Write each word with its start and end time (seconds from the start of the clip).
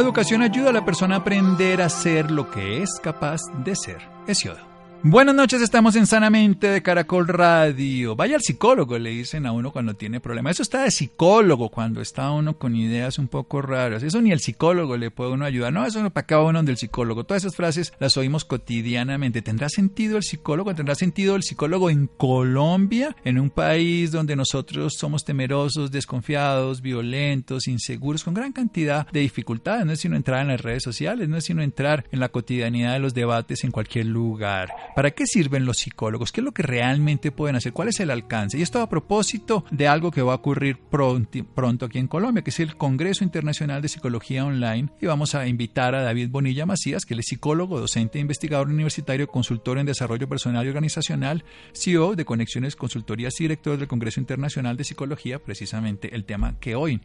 La 0.00 0.06
educación 0.06 0.40
ayuda 0.40 0.70
a 0.70 0.72
la 0.72 0.82
persona 0.82 1.16
a 1.16 1.18
aprender 1.18 1.82
a 1.82 1.90
ser 1.90 2.30
lo 2.30 2.50
que 2.50 2.82
es 2.82 2.98
capaz 3.02 3.42
de 3.62 3.76
ser. 3.76 3.98
Hesiodo. 4.26 4.69
Buenas 5.02 5.34
noches, 5.34 5.62
estamos 5.62 5.96
en 5.96 6.06
Sanamente 6.06 6.68
de 6.68 6.82
Caracol 6.82 7.26
Radio. 7.26 8.14
Vaya 8.16 8.36
al 8.36 8.42
psicólogo, 8.42 8.98
le 8.98 9.08
dicen 9.08 9.46
a 9.46 9.52
uno 9.52 9.72
cuando 9.72 9.94
tiene 9.94 10.20
problemas. 10.20 10.56
Eso 10.56 10.62
está 10.62 10.82
de 10.82 10.90
psicólogo 10.90 11.70
cuando 11.70 12.02
está 12.02 12.30
uno 12.32 12.58
con 12.58 12.76
ideas 12.76 13.18
un 13.18 13.26
poco 13.26 13.62
raras. 13.62 14.02
Eso 14.02 14.20
ni 14.20 14.30
el 14.30 14.40
psicólogo 14.40 14.98
le 14.98 15.10
puede 15.10 15.32
uno 15.32 15.46
ayudar. 15.46 15.72
No, 15.72 15.86
eso 15.86 16.02
no 16.02 16.10
para 16.10 16.24
acá 16.24 16.40
uno 16.42 16.62
del 16.62 16.76
psicólogo. 16.76 17.24
Todas 17.24 17.44
esas 17.44 17.56
frases 17.56 17.94
las 17.98 18.18
oímos 18.18 18.44
cotidianamente. 18.44 19.40
¿Tendrá 19.40 19.70
sentido 19.70 20.18
el 20.18 20.22
psicólogo? 20.22 20.74
¿Tendrá 20.74 20.94
sentido 20.94 21.34
el 21.34 21.44
psicólogo 21.44 21.88
en 21.88 22.06
Colombia? 22.06 23.16
En 23.24 23.38
un 23.38 23.48
país 23.48 24.12
donde 24.12 24.36
nosotros 24.36 24.96
somos 24.98 25.24
temerosos, 25.24 25.90
desconfiados, 25.90 26.82
violentos, 26.82 27.68
inseguros, 27.68 28.22
con 28.22 28.34
gran 28.34 28.52
cantidad 28.52 29.06
de 29.10 29.20
dificultades. 29.20 29.86
No 29.86 29.92
es 29.92 30.00
sino 30.00 30.14
entrar 30.14 30.42
en 30.42 30.48
las 30.48 30.60
redes 30.60 30.82
sociales, 30.82 31.26
no 31.26 31.38
es 31.38 31.44
sino 31.44 31.62
entrar 31.62 32.04
en 32.12 32.20
la 32.20 32.28
cotidianidad 32.28 32.92
de 32.92 32.98
los 32.98 33.14
debates 33.14 33.64
en 33.64 33.70
cualquier 33.70 34.04
lugar. 34.04 34.68
¿Para 34.94 35.12
qué 35.12 35.26
sirven 35.26 35.64
los 35.64 35.78
psicólogos? 35.78 36.32
¿Qué 36.32 36.40
es 36.40 36.44
lo 36.44 36.52
que 36.52 36.62
realmente 36.62 37.30
pueden 37.30 37.56
hacer? 37.56 37.72
¿Cuál 37.72 37.88
es 37.88 38.00
el 38.00 38.10
alcance? 38.10 38.58
Y 38.58 38.62
esto 38.62 38.80
a 38.80 38.88
propósito 38.88 39.64
de 39.70 39.88
algo 39.88 40.10
que 40.10 40.22
va 40.22 40.32
a 40.32 40.36
ocurrir 40.36 40.78
pronto, 40.78 41.86
aquí 41.86 41.98
en 41.98 42.08
Colombia, 42.08 42.42
que 42.42 42.50
es 42.50 42.60
el 42.60 42.76
Congreso 42.76 43.24
Internacional 43.24 43.82
de 43.82 43.88
Psicología 43.88 44.44
Online. 44.44 44.88
Y 45.00 45.06
vamos 45.06 45.34
a 45.34 45.46
invitar 45.46 45.94
a 45.94 46.02
David 46.02 46.30
Bonilla 46.30 46.66
Macías, 46.66 47.04
que 47.04 47.14
es 47.14 47.26
psicólogo, 47.26 47.78
docente, 47.78 48.18
investigador 48.18 48.68
universitario, 48.68 49.28
consultor 49.28 49.78
en 49.78 49.86
desarrollo 49.86 50.28
personal 50.28 50.66
y 50.66 50.68
organizacional, 50.68 51.44
CEO 51.72 52.16
de 52.16 52.24
Conexiones 52.24 52.76
Consultorías 52.76 53.40
y 53.40 53.44
director 53.44 53.78
del 53.78 53.88
Congreso 53.88 54.20
Internacional 54.20 54.76
de 54.76 54.84
Psicología, 54.84 55.38
precisamente 55.38 56.14
el 56.14 56.24
tema 56.24 56.58
que 56.58 56.74
hoy 56.74 57.00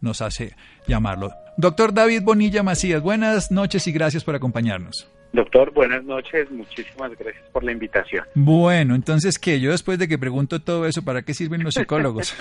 nos 0.00 0.20
hace 0.20 0.54
llamarlo. 0.86 1.30
Doctor 1.56 1.94
David 1.94 2.22
Bonilla 2.22 2.62
Macías, 2.62 3.02
buenas 3.02 3.50
noches 3.50 3.86
y 3.86 3.92
gracias 3.92 4.24
por 4.24 4.34
acompañarnos. 4.34 5.08
Doctor, 5.32 5.72
buenas 5.72 6.04
noches, 6.04 6.50
muchísimas 6.50 7.16
gracias 7.16 7.44
por 7.52 7.62
la 7.62 7.70
invitación. 7.70 8.24
Bueno, 8.34 8.96
entonces, 8.96 9.38
¿qué? 9.38 9.60
Yo 9.60 9.70
después 9.70 9.98
de 9.98 10.08
que 10.08 10.18
pregunto 10.18 10.60
todo 10.60 10.86
eso, 10.86 11.04
¿para 11.04 11.22
qué 11.22 11.34
sirven 11.34 11.62
los 11.62 11.74
psicólogos? 11.74 12.34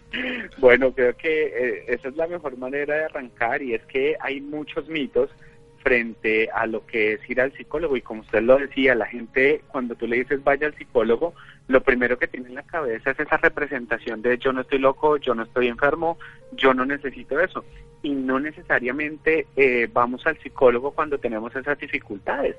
bueno, 0.58 0.92
creo 0.92 1.16
que 1.16 1.46
eh, 1.46 1.84
esa 1.88 2.08
es 2.08 2.16
la 2.16 2.26
mejor 2.26 2.58
manera 2.58 2.94
de 2.94 3.04
arrancar 3.04 3.62
y 3.62 3.74
es 3.74 3.82
que 3.86 4.16
hay 4.20 4.40
muchos 4.42 4.86
mitos 4.88 5.30
frente 5.86 6.50
a 6.52 6.66
lo 6.66 6.84
que 6.84 7.12
es 7.12 7.30
ir 7.30 7.40
al 7.40 7.52
psicólogo 7.52 7.96
y 7.96 8.02
como 8.02 8.22
usted 8.22 8.42
lo 8.42 8.58
decía, 8.58 8.96
la 8.96 9.06
gente 9.06 9.60
cuando 9.68 9.94
tú 9.94 10.08
le 10.08 10.16
dices 10.16 10.42
vaya 10.42 10.66
al 10.66 10.74
psicólogo, 10.74 11.32
lo 11.68 11.80
primero 11.80 12.18
que 12.18 12.26
tiene 12.26 12.48
en 12.48 12.56
la 12.56 12.64
cabeza 12.64 13.12
es 13.12 13.20
esa 13.20 13.36
representación 13.36 14.20
de 14.20 14.36
yo 14.36 14.52
no 14.52 14.62
estoy 14.62 14.80
loco, 14.80 15.16
yo 15.18 15.36
no 15.36 15.44
estoy 15.44 15.68
enfermo, 15.68 16.18
yo 16.56 16.74
no 16.74 16.84
necesito 16.84 17.38
eso 17.38 17.64
y 18.02 18.10
no 18.10 18.40
necesariamente 18.40 19.46
eh, 19.54 19.88
vamos 19.92 20.26
al 20.26 20.36
psicólogo 20.40 20.90
cuando 20.90 21.18
tenemos 21.18 21.54
esas 21.54 21.78
dificultades. 21.78 22.56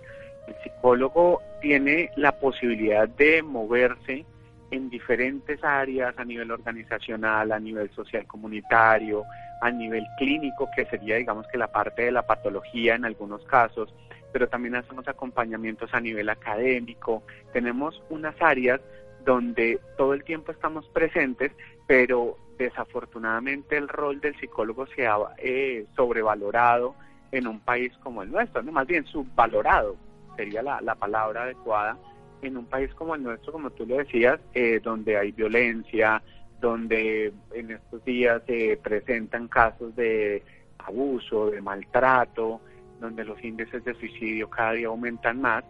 El 0.47 0.56
psicólogo 0.63 1.41
tiene 1.62 2.12
la 2.16 2.40
posibilidad 2.40 3.09
de 3.09 3.44
moverse 3.44 4.24
en 4.72 4.89
diferentes 4.89 5.63
áreas 5.63 6.13
a 6.17 6.25
nivel 6.25 6.51
organizacional, 6.51 7.51
a 7.51 7.59
nivel 7.59 7.89
social 7.91 8.25
comunitario, 8.28 9.23
a 9.61 9.72
nivel 9.72 10.05
clínico, 10.17 10.69
que 10.75 10.85
sería 10.85 11.16
digamos 11.16 11.47
que 11.47 11.57
la 11.57 11.72
parte 11.72 12.03
de 12.03 12.11
la 12.11 12.25
patología 12.25 12.95
en 12.95 13.06
algunos 13.06 13.44
casos, 13.45 13.94
pero 14.31 14.50
también 14.50 14.75
hacemos 14.75 15.07
acompañamientos 15.07 15.94
a 15.94 16.00
nivel 16.00 16.29
académico. 16.29 17.23
Tenemos 17.53 18.01
unas 18.09 18.35
áreas 18.41 18.81
donde 19.25 19.79
todo 19.97 20.13
el 20.13 20.23
tiempo 20.23 20.51
estamos 20.51 20.88
presentes, 20.89 21.51
pero 21.85 22.38
desafortunadamente 22.57 23.77
el 23.77 23.88
rol 23.88 24.19
del 24.19 24.38
psicólogo 24.39 24.88
se 24.88 25.07
ha 25.07 25.17
eh, 25.38 25.85
sobrevalorado 25.95 26.95
en 27.31 27.47
un 27.47 27.59
país 27.59 27.91
como 28.03 28.23
el 28.23 28.31
nuestro, 28.31 28.63
¿no? 28.63 28.72
más 28.72 28.88
bien 28.88 29.06
subvalorado 29.06 29.97
sería 30.38 30.61
la, 30.61 30.95
palabra 30.95 31.44
adecuada, 31.44 31.97
en 32.42 32.58
un 32.58 32.66
país 32.66 32.94
como 32.94 33.16
el 33.16 33.24
nuestro, 33.24 33.52
como 33.52 33.70
tú 33.72 33.86
lo 33.86 33.98
decías, 33.98 34.40
eh, 34.53 34.80
donde 34.84 35.18
hay 35.18 35.31
violencia, 35.31 36.22
donde 36.59 37.34
en 37.53 37.72
estos 37.72 38.03
días 38.06 38.42
se 38.48 38.80
presentan 38.81 39.48
casos 39.48 39.96
de 39.96 40.44
abuso, 40.80 41.50
de 41.50 41.62
maltrato, 41.62 42.62
donde 43.00 43.24
los 43.25 43.44
índices 43.44 43.84
de 43.84 43.94
suicidio 43.96 44.50
cada 44.50 44.74
día 44.74 44.88
aumentan 44.88 45.42
más, 45.42 45.64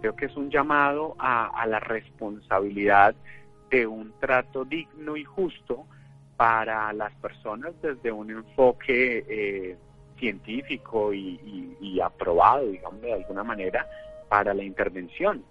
creo 0.00 0.16
que 0.16 0.26
es 0.26 0.36
un 0.36 0.50
llamado 0.50 1.14
a, 1.18 1.48
a 1.48 1.66
la 1.66 1.80
responsabilidad 1.80 3.14
de 3.70 3.86
un 3.86 4.12
trato 4.18 4.64
digno 4.64 5.16
y 5.16 5.24
justo 5.24 5.86
para 6.36 6.90
las 6.94 7.12
personas 7.16 7.72
desde 7.82 8.10
un 8.10 8.30
enfoque 8.30 9.26
eh, 9.28 9.76
científico 10.18 11.12
y, 11.12 12.00
aprobado, 12.02 12.66
digamos, 12.66 13.02
de 13.02 13.12
alguna 13.12 13.44
manera, 13.44 13.86
para 14.28 14.54
la 14.54 14.64
intervención. 14.64 15.44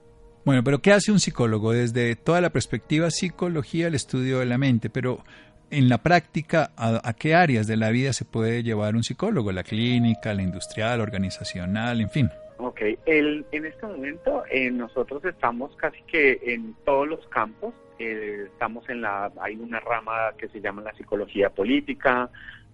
Bueno, 0.46 0.64
pero 0.64 0.80
¿qué 0.80 0.94
hace 0.94 1.12
un 1.12 1.20
psicólogo? 1.20 1.74
Desde 1.74 2.16
toda 2.16 2.42
la 2.42 2.50
perspectiva 2.50 3.12
psicología, 3.12 3.88
el 3.88 3.96
estudio 3.96 4.40
de 4.40 4.46
la 4.46 4.58
mente, 4.58 4.90
pero 4.90 5.24
en 5.72 5.90
la 5.90 6.00
práctica, 6.00 6.72
¿a, 6.78 7.14
qué 7.14 7.36
áreas 7.36 7.68
de 7.68 7.78
la 7.78 7.90
vida 7.92 8.14
se 8.14 8.26
puede 8.26 8.64
llevar 8.64 8.96
un 8.96 9.04
psicólogo? 9.04 9.52
¿La 9.52 9.64
clínica, 9.64 10.34
la 10.34 10.42
industrial, 10.42 11.02
organizacional, 11.02 12.02
en 12.02 12.10
fin? 12.10 12.30
Ok, 12.58 12.82
el, 13.06 13.46
en 13.52 13.66
este 13.66 13.86
momento 13.86 14.44
eh, 14.52 14.70
nosotros 14.72 15.24
estamos 15.24 15.76
casi 15.78 16.02
que 16.04 16.40
en 16.44 16.76
todos 16.84 17.08
los 17.08 17.26
campos 17.28 17.74
eh, 18.00 18.48
estamos 18.52 18.88
en 18.90 19.02
la, 19.02 19.32
hay 19.40 19.56
una 19.56 19.80
rama 19.80 20.34
que 20.38 20.48
se 20.50 20.60
llama 20.60 20.82
la 20.82 20.94
psicología 20.94 21.50
política, 21.50 22.30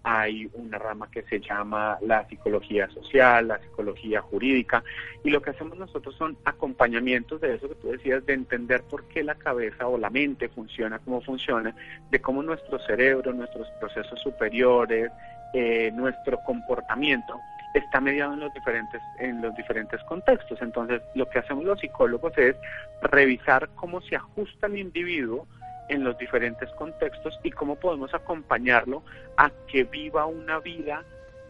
hay 0.07 0.47
una 0.53 0.77
rama 0.77 1.09
que 1.09 1.23
se 1.23 1.39
llama 1.39 1.97
la 2.01 2.27
psicología 2.29 2.87
social, 2.91 3.47
la 3.47 3.57
psicología 3.57 4.21
jurídica, 4.21 4.83
y 5.23 5.31
lo 5.31 5.41
que 5.41 5.49
hacemos 5.49 5.79
nosotros 5.79 6.15
son 6.15 6.37
acompañamientos 6.45 7.41
de 7.41 7.55
eso 7.55 7.67
que 7.67 7.75
tú 7.75 7.87
decías, 7.89 8.23
de 8.27 8.33
entender 8.33 8.83
por 8.83 9.07
qué 9.07 9.23
la 9.23 9.33
cabeza 9.33 9.87
o 9.87 9.97
la 9.97 10.11
mente 10.11 10.47
funciona 10.49 10.99
como 10.99 11.21
funciona, 11.21 11.75
de 12.11 12.21
cómo 12.21 12.43
nuestro 12.43 12.77
cerebro, 12.85 13.33
nuestros 13.33 13.67
procesos 13.79 14.21
superiores, 14.21 15.11
eh, 15.55 15.91
nuestro 15.91 16.37
comportamiento 16.45 17.39
está 17.73 17.99
mediado 17.99 18.33
en 18.33 18.41
los 18.41 18.53
diferentes 18.53 19.01
en 19.19 19.41
los 19.41 19.55
diferentes 19.55 20.01
contextos. 20.03 20.61
Entonces, 20.61 21.01
lo 21.15 21.27
que 21.29 21.39
hacemos 21.39 21.65
los 21.65 21.79
psicólogos 21.79 22.37
es 22.37 22.55
revisar 23.01 23.69
cómo 23.75 24.01
se 24.01 24.15
ajusta 24.15 24.67
el 24.67 24.77
individuo 24.77 25.47
en 25.89 26.03
los 26.03 26.17
diferentes 26.17 26.69
contextos 26.71 27.39
y 27.43 27.51
cómo 27.51 27.75
podemos 27.75 28.13
acompañarlo 28.13 29.03
a 29.37 29.51
que 29.67 29.83
viva 29.83 30.25
una 30.25 30.59
vida 30.59 31.03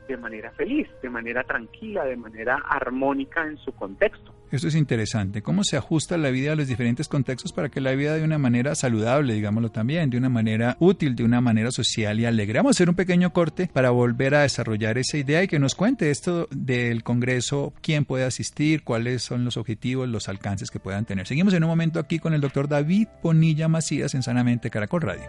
de 0.07 0.17
manera 0.17 0.51
feliz, 0.51 0.87
de 1.01 1.09
manera 1.09 1.43
tranquila, 1.43 2.05
de 2.05 2.15
manera 2.15 2.61
armónica 2.67 3.45
en 3.45 3.57
su 3.57 3.73
contexto. 3.73 4.34
Esto 4.51 4.67
es 4.67 4.75
interesante. 4.75 5.41
¿Cómo 5.41 5.63
se 5.63 5.75
ajusta 5.75 6.17
la 6.17 6.29
vida 6.29 6.53
a 6.53 6.55
los 6.55 6.67
diferentes 6.67 7.07
contextos 7.07 7.51
para 7.51 7.69
que 7.69 7.81
la 7.81 7.91
vida 7.91 8.15
de 8.15 8.23
una 8.23 8.37
manera 8.37 8.75
saludable, 8.75 9.33
digámoslo 9.33 9.71
también, 9.71 10.09
de 10.09 10.17
una 10.17 10.29
manera 10.29 10.77
útil, 10.79 11.15
de 11.15 11.23
una 11.23 11.41
manera 11.41 11.71
social 11.71 12.19
y 12.19 12.25
alegre? 12.25 12.59
Vamos 12.59 12.75
a 12.75 12.77
hacer 12.77 12.89
un 12.89 12.95
pequeño 12.95 13.33
corte 13.33 13.69
para 13.73 13.89
volver 13.89 14.35
a 14.35 14.41
desarrollar 14.41 14.97
esa 14.97 15.17
idea 15.17 15.43
y 15.43 15.47
que 15.47 15.59
nos 15.59 15.75
cuente 15.75 16.11
esto 16.11 16.47
del 16.51 17.03
Congreso, 17.03 17.73
quién 17.81 18.05
puede 18.05 18.23
asistir, 18.23 18.83
cuáles 18.83 19.23
son 19.23 19.45
los 19.45 19.57
objetivos, 19.57 20.07
los 20.07 20.29
alcances 20.29 20.69
que 20.69 20.79
puedan 20.79 21.05
tener. 21.05 21.27
Seguimos 21.27 21.53
en 21.53 21.63
un 21.63 21.69
momento 21.69 21.99
aquí 21.99 22.19
con 22.19 22.33
el 22.33 22.41
doctor 22.41 22.67
David 22.67 23.07
Bonilla 23.23 23.67
Macías 23.67 24.13
en 24.13 24.23
Sanamente 24.23 24.69
Caracol 24.69 25.01
Radio. 25.01 25.25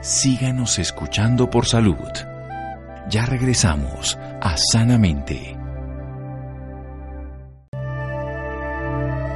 Síganos 0.00 0.78
escuchando 0.78 1.50
por 1.50 1.66
salud. 1.66 1.96
Ya 3.10 3.26
regresamos 3.26 4.16
a 4.40 4.56
Sanamente. 4.56 5.59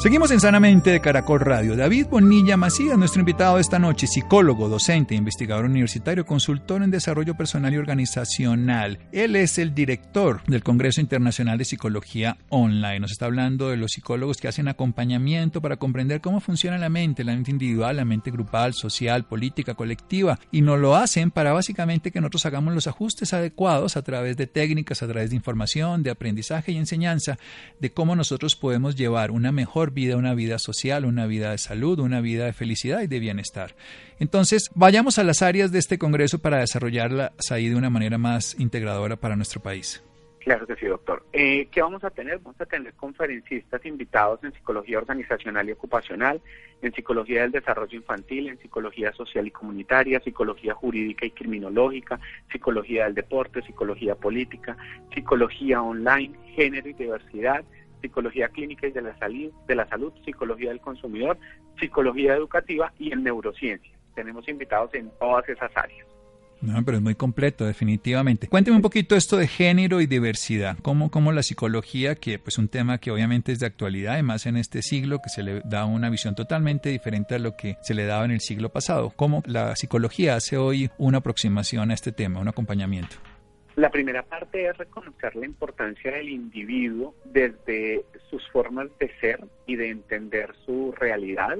Seguimos 0.00 0.30
en 0.30 0.40
Sanamente 0.40 0.92
de 0.92 1.02
Caracol 1.02 1.40
Radio. 1.40 1.76
David 1.76 2.06
Bonilla 2.06 2.56
Macías, 2.56 2.96
nuestro 2.96 3.20
invitado 3.20 3.58
esta 3.58 3.78
noche, 3.78 4.06
psicólogo, 4.06 4.66
docente, 4.66 5.14
investigador 5.14 5.66
universitario, 5.66 6.24
consultor 6.24 6.82
en 6.82 6.90
desarrollo 6.90 7.34
personal 7.34 7.74
y 7.74 7.76
organizacional. 7.76 8.98
Él 9.12 9.36
es 9.36 9.58
el 9.58 9.74
director 9.74 10.42
del 10.46 10.62
Congreso 10.62 11.02
Internacional 11.02 11.58
de 11.58 11.66
Psicología 11.66 12.38
Online. 12.48 13.00
Nos 13.00 13.12
está 13.12 13.26
hablando 13.26 13.68
de 13.68 13.76
los 13.76 13.92
psicólogos 13.92 14.38
que 14.38 14.48
hacen 14.48 14.68
acompañamiento 14.68 15.60
para 15.60 15.76
comprender 15.76 16.22
cómo 16.22 16.40
funciona 16.40 16.78
la 16.78 16.88
mente, 16.88 17.22
la 17.22 17.34
mente 17.34 17.50
individual, 17.50 17.98
la 17.98 18.06
mente 18.06 18.30
grupal, 18.30 18.72
social, 18.72 19.26
política, 19.26 19.74
colectiva. 19.74 20.38
Y 20.50 20.62
nos 20.62 20.80
lo 20.80 20.96
hacen 20.96 21.30
para 21.30 21.52
básicamente 21.52 22.10
que 22.10 22.22
nosotros 22.22 22.46
hagamos 22.46 22.72
los 22.72 22.86
ajustes 22.86 23.34
adecuados 23.34 23.98
a 23.98 24.02
través 24.02 24.38
de 24.38 24.46
técnicas, 24.46 25.02
a 25.02 25.08
través 25.08 25.28
de 25.28 25.36
información, 25.36 26.02
de 26.02 26.08
aprendizaje 26.08 26.72
y 26.72 26.78
enseñanza, 26.78 27.36
de 27.80 27.92
cómo 27.92 28.16
nosotros 28.16 28.56
podemos 28.56 28.96
llevar 28.96 29.30
una 29.30 29.52
mejor 29.52 29.89
vida, 29.92 30.16
una 30.16 30.34
vida 30.34 30.58
social, 30.58 31.04
una 31.04 31.26
vida 31.26 31.50
de 31.50 31.58
salud, 31.58 31.98
una 31.98 32.20
vida 32.20 32.46
de 32.46 32.52
felicidad 32.52 33.02
y 33.02 33.06
de 33.06 33.18
bienestar. 33.18 33.74
Entonces, 34.18 34.70
vayamos 34.74 35.18
a 35.18 35.24
las 35.24 35.42
áreas 35.42 35.72
de 35.72 35.78
este 35.78 35.98
Congreso 35.98 36.38
para 36.38 36.58
desarrollarlas 36.58 37.32
ahí 37.50 37.68
de 37.68 37.76
una 37.76 37.90
manera 37.90 38.18
más 38.18 38.58
integradora 38.58 39.16
para 39.16 39.36
nuestro 39.36 39.60
país. 39.60 40.02
Claro 40.40 40.66
que 40.66 40.74
sí, 40.76 40.86
doctor. 40.86 41.22
Eh, 41.34 41.68
¿Qué 41.70 41.82
vamos 41.82 42.02
a 42.02 42.10
tener? 42.10 42.38
Vamos 42.38 42.58
a 42.60 42.66
tener 42.66 42.94
conferencistas 42.94 43.84
invitados 43.84 44.42
en 44.42 44.52
psicología 44.54 44.96
organizacional 44.96 45.68
y 45.68 45.72
ocupacional, 45.72 46.40
en 46.80 46.92
psicología 46.94 47.42
del 47.42 47.52
desarrollo 47.52 47.94
infantil, 47.94 48.48
en 48.48 48.58
psicología 48.58 49.12
social 49.12 49.46
y 49.46 49.50
comunitaria, 49.50 50.18
psicología 50.20 50.72
jurídica 50.72 51.26
y 51.26 51.32
criminológica, 51.32 52.18
psicología 52.50 53.04
del 53.04 53.14
deporte, 53.16 53.60
psicología 53.62 54.14
política, 54.14 54.78
psicología 55.14 55.82
online, 55.82 56.32
género 56.56 56.88
y 56.88 56.94
diversidad, 56.94 57.62
psicología 58.00 58.48
clínica 58.48 58.86
y 58.86 58.92
de 58.92 59.02
la, 59.02 59.16
salud, 59.18 59.52
de 59.66 59.74
la 59.74 59.88
salud, 59.88 60.12
psicología 60.24 60.70
del 60.70 60.80
consumidor, 60.80 61.38
psicología 61.78 62.34
educativa 62.34 62.92
y 62.98 63.12
en 63.12 63.22
neurociencia. 63.22 63.92
Tenemos 64.14 64.48
invitados 64.48 64.94
en 64.94 65.10
todas 65.18 65.48
esas 65.48 65.70
áreas. 65.76 66.06
No, 66.60 66.84
pero 66.84 66.98
es 66.98 67.02
muy 67.02 67.14
completo, 67.14 67.64
definitivamente. 67.64 68.46
Cuénteme 68.46 68.76
un 68.76 68.82
poquito 68.82 69.16
esto 69.16 69.38
de 69.38 69.48
género 69.48 70.00
y 70.02 70.06
diversidad. 70.06 70.76
¿Cómo, 70.82 71.10
cómo 71.10 71.32
la 71.32 71.42
psicología, 71.42 72.16
que 72.16 72.38
pues 72.38 72.58
un 72.58 72.68
tema 72.68 72.98
que 72.98 73.10
obviamente 73.10 73.52
es 73.52 73.60
de 73.60 73.66
actualidad, 73.66 74.14
además 74.14 74.44
en 74.44 74.58
este 74.58 74.82
siglo, 74.82 75.20
que 75.22 75.30
se 75.30 75.42
le 75.42 75.62
da 75.64 75.86
una 75.86 76.10
visión 76.10 76.34
totalmente 76.34 76.90
diferente 76.90 77.36
a 77.36 77.38
lo 77.38 77.56
que 77.56 77.78
se 77.82 77.94
le 77.94 78.04
daba 78.04 78.26
en 78.26 78.32
el 78.32 78.40
siglo 78.40 78.68
pasado, 78.68 79.10
cómo 79.16 79.42
la 79.46 79.74
psicología 79.74 80.36
hace 80.36 80.58
hoy 80.58 80.90
una 80.98 81.18
aproximación 81.18 81.90
a 81.90 81.94
este 81.94 82.12
tema, 82.12 82.40
un 82.40 82.48
acompañamiento? 82.48 83.16
La 83.80 83.88
primera 83.88 84.22
parte 84.22 84.68
es 84.68 84.76
reconocer 84.76 85.34
la 85.36 85.46
importancia 85.46 86.12
del 86.12 86.28
individuo 86.28 87.14
desde 87.24 88.04
sus 88.28 88.46
formas 88.50 88.88
de 88.98 89.10
ser 89.20 89.40
y 89.64 89.76
de 89.76 89.88
entender 89.88 90.54
su 90.66 90.92
realidad. 90.92 91.56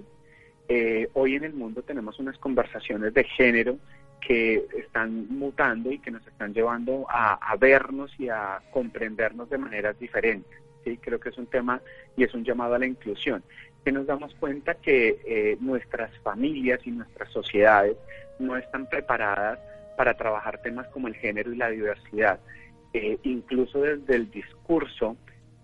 Eh, 0.69 1.09
hoy 1.15 1.37
en 1.37 1.45
el 1.45 1.55
mundo 1.55 1.81
tenemos 1.81 2.19
unas 2.19 2.37
conversaciones 2.37 3.15
de 3.15 3.25
género 3.25 3.79
que 4.21 4.67
están 4.77 5.29
mutando 5.31 5.91
y 5.91 5.99
que 5.99 6.11
nos 6.11 6.27
están 6.27 6.53
llevando 6.53 7.07
a, 7.09 7.57
vernos 7.59 8.13
y 8.19 8.29
a 8.29 8.61
comprendernos 8.71 9.49
de 9.49 9.57
maneras 9.57 9.99
diferentes. 9.99 10.61
¿sí? 10.85 10.99
Creo 10.99 11.19
que 11.19 11.31
es 11.31 11.39
un 11.39 11.47
tema 11.47 11.81
y 12.19 12.25
es 12.25 12.35
un 12.35 12.45
llamado 12.45 12.75
a 12.75 12.79
la 12.79 12.87
inclusión. 12.87 13.43
Que 13.83 13.93
nos 13.93 14.07
damos 14.07 14.35
cuenta 14.35 14.75
que 14.75 15.23
eh, 15.25 15.57
nuestras 15.59 16.15
familias 16.19 16.81
y 16.85 16.91
nuestras 16.91 17.33
sociedades 17.33 17.97
no 18.39 18.59
están 18.59 18.91
preparadas 18.91 19.59
para 19.97 20.15
trabajar 20.15 20.59
temas 20.63 20.87
como 20.89 21.09
el 21.09 21.15
género 21.15 21.53
y 21.53 21.57
la 21.57 21.71
diversidad. 21.71 22.41
Eh, 22.93 23.19
incluso 23.23 23.81
desde 23.81 24.17
el 24.17 24.31
discurso, 24.31 25.17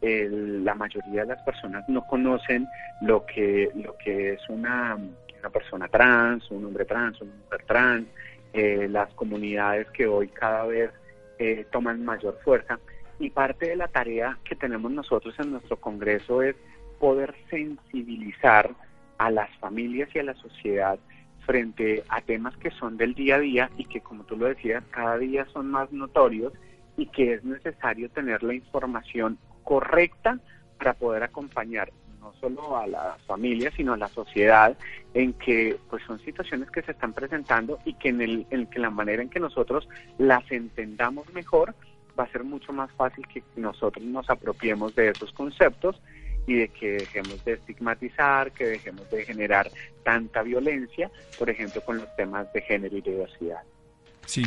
la 0.03 0.75
mayoría 0.75 1.23
de 1.23 1.29
las 1.29 1.43
personas 1.43 1.89
no 1.89 2.07
conocen 2.07 2.69
lo 3.01 3.27
que, 3.27 3.71
lo 3.75 3.97
que 3.97 4.35
es 4.35 4.41
una, 4.49 4.97
una 5.41 5.51
persona 5.51 5.89
trans, 5.89 6.49
un 6.51 6.65
hombre 6.65 6.85
trans, 6.85 7.21
una 7.21 7.33
mujer 7.35 7.65
trans, 7.67 8.07
eh, 8.53 8.89
las 8.89 9.13
comunidades 9.15 9.89
que 9.91 10.07
hoy 10.07 10.29
cada 10.29 10.65
vez 10.67 10.91
eh, 11.39 11.67
toman 11.71 12.05
mayor 12.05 12.39
fuerza. 12.45 12.79
Y 13.19 13.31
parte 13.31 13.69
de 13.69 13.77
la 13.77 13.89
tarea 13.89 14.39
que 14.45 14.57
tenemos 14.57 14.91
nosotros 14.91 15.35
en 15.39 15.53
nuestro 15.53 15.79
Congreso 15.79 16.43
es 16.43 16.57
poder 16.99 17.35
sensibilizar 17.51 18.71
a 19.19 19.31
las 19.31 19.51
familias 19.59 20.09
y 20.15 20.19
a 20.19 20.25
la 20.25 20.35
sociedad 20.35 20.99
frente 21.47 22.03
a 22.09 22.21
temas 22.21 22.57
que 22.57 22.71
son 22.73 22.97
del 22.97 23.15
día 23.15 23.37
a 23.37 23.41
día 23.41 23.71
y 23.79 23.85
que, 23.85 24.01
como 24.01 24.25
tú 24.25 24.37
lo 24.37 24.47
decías, 24.47 24.85
cada 24.91 25.17
día 25.17 25.47
son 25.53 25.71
más 25.71 25.91
notorios 25.93 26.53
y 26.97 27.07
que 27.07 27.35
es 27.35 27.45
necesario 27.45 28.11
tener 28.11 28.43
la 28.43 28.55
información 28.55 29.39
correcta 29.63 30.39
para 30.79 30.95
poder 30.95 31.23
acompañar 31.23 31.93
no 32.21 32.33
solo 32.41 32.77
a 32.77 32.87
las 32.87 33.23
familias, 33.23 33.73
sino 33.77 33.93
a 33.93 33.97
la 33.97 34.09
sociedad 34.09 34.77
en 35.15 35.33
que 35.35 35.77
pues 35.89 36.03
son 36.05 36.19
situaciones 36.21 36.71
que 36.71 36.83
se 36.83 36.93
están 36.93 37.13
presentando 37.13 37.79
y 37.85 37.95
que 37.95 38.09
en, 38.09 38.21
el, 38.21 38.47
en 38.51 38.67
que 38.67 38.81
la 38.81 38.91
manera 38.91 39.23
en 39.23 39.31
que 39.31 39.41
nosotros 39.41 39.89
las 40.19 40.51
entendamos 40.51 41.33
mejor 41.33 41.75
va 42.19 42.25
a 42.25 42.33
ser 42.33 42.45
mucho 42.45 42.73
más 42.73 42.91
fácil 42.93 43.27
que 43.29 43.43
nosotros 43.57 44.05
nos 44.05 44.29
apropiemos 44.29 44.95
de 44.95 45.11
esos 45.11 45.33
conceptos 45.33 46.01
y 46.47 46.55
de 46.55 46.69
que 46.69 46.91
dejemos 46.91 47.45
de 47.45 47.55
estigmatizar, 47.55 48.53
que 48.53 48.65
dejemos 48.65 49.11
de 49.11 49.25
generar 49.25 49.71
tanta 50.03 50.43
violencia, 50.43 51.11
por 51.37 51.51
ejemplo, 51.51 51.83
con 51.83 51.99
los 51.99 52.15
temas 52.17 52.53
de 52.53 52.63
género 52.63 52.97
y 52.97 53.01
diversidad. 53.01 53.63
Sí, 54.27 54.43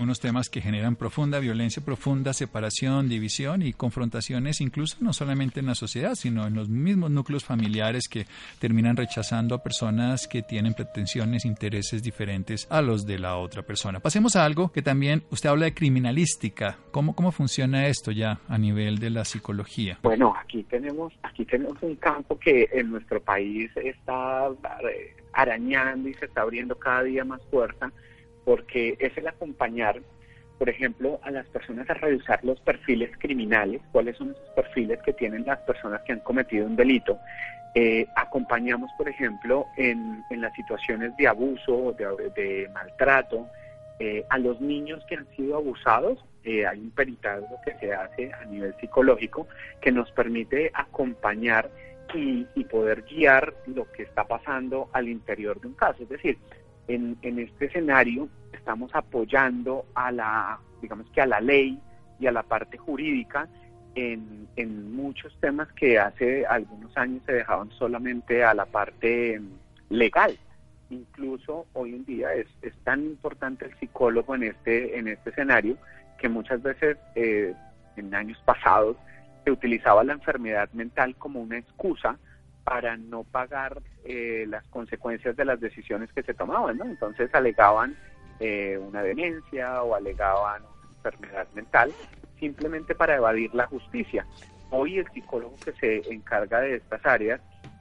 unos 0.00 0.18
temas 0.20 0.50
que 0.50 0.60
generan 0.60 0.96
profunda 0.96 1.38
violencia, 1.38 1.82
profunda 1.84 2.32
separación, 2.32 3.08
división 3.08 3.62
y 3.62 3.72
confrontaciones, 3.72 4.60
incluso 4.60 4.96
no 5.00 5.12
solamente 5.12 5.60
en 5.60 5.66
la 5.66 5.74
sociedad, 5.74 6.16
sino 6.16 6.46
en 6.46 6.54
los 6.54 6.68
mismos 6.68 7.10
núcleos 7.10 7.44
familiares 7.44 8.08
que 8.08 8.26
terminan 8.58 8.96
rechazando 8.96 9.54
a 9.54 9.62
personas 9.62 10.26
que 10.26 10.42
tienen 10.42 10.74
pretensiones, 10.74 11.44
intereses 11.44 12.02
diferentes 12.02 12.66
a 12.70 12.82
los 12.82 13.06
de 13.06 13.18
la 13.18 13.36
otra 13.36 13.62
persona. 13.62 14.00
Pasemos 14.00 14.34
a 14.36 14.44
algo 14.44 14.72
que 14.72 14.82
también 14.82 15.22
usted 15.30 15.48
habla 15.48 15.66
de 15.66 15.74
criminalística. 15.74 16.78
¿Cómo, 16.90 17.14
cómo 17.14 17.30
funciona 17.30 17.86
esto 17.86 18.10
ya 18.10 18.40
a 18.48 18.58
nivel 18.58 18.98
de 18.98 19.10
la 19.10 19.24
psicología? 19.24 19.98
Bueno, 20.02 20.34
aquí 20.36 20.64
tenemos, 20.64 21.12
aquí 21.22 21.44
tenemos 21.44 21.80
un 21.82 21.94
campo 21.96 22.38
que 22.38 22.68
en 22.72 22.90
nuestro 22.90 23.22
país 23.22 23.70
está 23.76 24.48
eh, 24.92 25.16
arañando 25.32 26.08
y 26.08 26.14
se 26.14 26.26
está 26.26 26.42
abriendo 26.42 26.76
cada 26.76 27.04
día 27.04 27.24
más 27.24 27.40
fuerza 27.50 27.92
porque 28.50 28.96
es 28.98 29.16
el 29.16 29.28
acompañar, 29.28 30.00
por 30.58 30.68
ejemplo, 30.68 31.20
a 31.22 31.30
las 31.30 31.46
personas 31.46 31.88
a 31.88 31.94
revisar 31.94 32.44
los 32.44 32.58
perfiles 32.58 33.12
criminales, 33.16 33.80
cuáles 33.92 34.16
son 34.16 34.32
esos 34.32 34.48
perfiles 34.56 34.98
que 35.04 35.12
tienen 35.12 35.46
las 35.46 35.60
personas 35.60 36.02
que 36.02 36.14
han 36.14 36.18
cometido 36.18 36.66
un 36.66 36.74
delito. 36.74 37.16
Eh, 37.76 38.08
acompañamos, 38.16 38.90
por 38.98 39.08
ejemplo, 39.08 39.66
en, 39.76 40.24
las 40.30 40.52
situaciones 40.54 41.16
de 41.16 41.28
abuso, 41.28 41.94
de, 41.96 42.06
de 42.34 42.68
maltrato, 42.74 43.46
eh, 44.00 44.24
a 44.28 44.36
los 44.36 44.60
niños 44.60 45.00
que 45.08 45.14
han 45.14 45.28
sido 45.36 45.54
abusados. 45.54 46.18
Eh, 46.42 46.66
hay 46.66 46.80
un 46.80 46.90
peritazgo 46.90 47.56
que 47.64 47.74
se 47.74 47.94
hace 47.94 48.32
a 48.32 48.44
nivel 48.46 48.74
psicológico 48.80 49.46
que 49.80 49.92
nos 49.92 50.10
permite 50.10 50.72
acompañar 50.74 51.70
y, 52.14 52.48
y 52.56 52.64
poder 52.64 53.02
guiar 53.02 53.54
lo 53.66 53.88
que 53.92 54.02
está 54.02 54.24
pasando 54.24 54.88
al 54.92 55.08
interior 55.08 55.60
de 55.60 55.68
un 55.68 55.74
caso. 55.74 56.02
Es 56.02 56.08
decir, 56.08 56.36
en, 56.88 57.16
este 57.22 57.66
escenario 57.66 58.28
estamos 58.52 58.90
apoyando 58.94 59.86
a 59.94 60.10
la, 60.10 60.58
digamos 60.82 61.08
que 61.10 61.20
a 61.20 61.26
la 61.26 61.40
ley 61.40 61.78
y 62.18 62.26
a 62.26 62.32
la 62.32 62.42
parte 62.42 62.76
jurídica 62.78 63.48
en, 63.94 64.48
en, 64.56 64.94
muchos 64.94 65.36
temas 65.40 65.68
que 65.72 65.98
hace 65.98 66.46
algunos 66.46 66.96
años 66.96 67.22
se 67.26 67.32
dejaban 67.32 67.70
solamente 67.72 68.44
a 68.44 68.54
la 68.54 68.66
parte 68.66 69.40
legal. 69.88 70.38
Incluso 70.90 71.66
hoy 71.72 71.94
en 71.94 72.04
día 72.04 72.34
es, 72.34 72.46
es 72.62 72.74
tan 72.84 73.04
importante 73.04 73.64
el 73.64 73.78
psicólogo 73.78 74.34
en 74.34 74.44
este, 74.44 74.98
en 74.98 75.08
este 75.08 75.30
escenario 75.30 75.76
que 76.18 76.28
muchas 76.28 76.62
veces 76.62 76.98
eh, 77.14 77.54
en 77.96 78.14
años 78.14 78.38
pasados 78.44 78.96
se 79.44 79.50
utilizaba 79.50 80.04
la 80.04 80.12
enfermedad 80.12 80.68
mental 80.72 81.16
como 81.16 81.40
una 81.40 81.58
excusa 81.58 82.18
para 82.64 82.96
no 82.96 83.24
pagar 83.24 83.80
eh, 84.04 84.44
las 84.48 84.64
consecuencias 84.68 85.36
de 85.36 85.44
las 85.44 85.60
decisiones 85.60 86.12
que 86.12 86.22
se 86.22 86.34
tomaban, 86.34 86.78
¿no? 86.78 86.84
Entonces 86.84 87.34
alegaban 87.34 87.96
eh, 88.38 88.78
una 88.78 89.02
demencia 89.02 89.82
o 89.82 89.94
alegaban 89.94 90.62
una 90.62 90.92
enfermedad 90.96 91.48
mental 91.54 91.92
simplemente 92.38 92.94
para 92.94 93.16
evadir 93.16 93.54
la 93.54 93.66
justicia. 93.66 94.26
Hoy 94.70 94.98
el 94.98 95.06
psicólogo 95.12 95.56
que 95.64 95.72
se 95.72 96.12
encarga 96.12 96.60
de 96.60 96.76
estas 96.76 97.04
áreas 97.04 97.40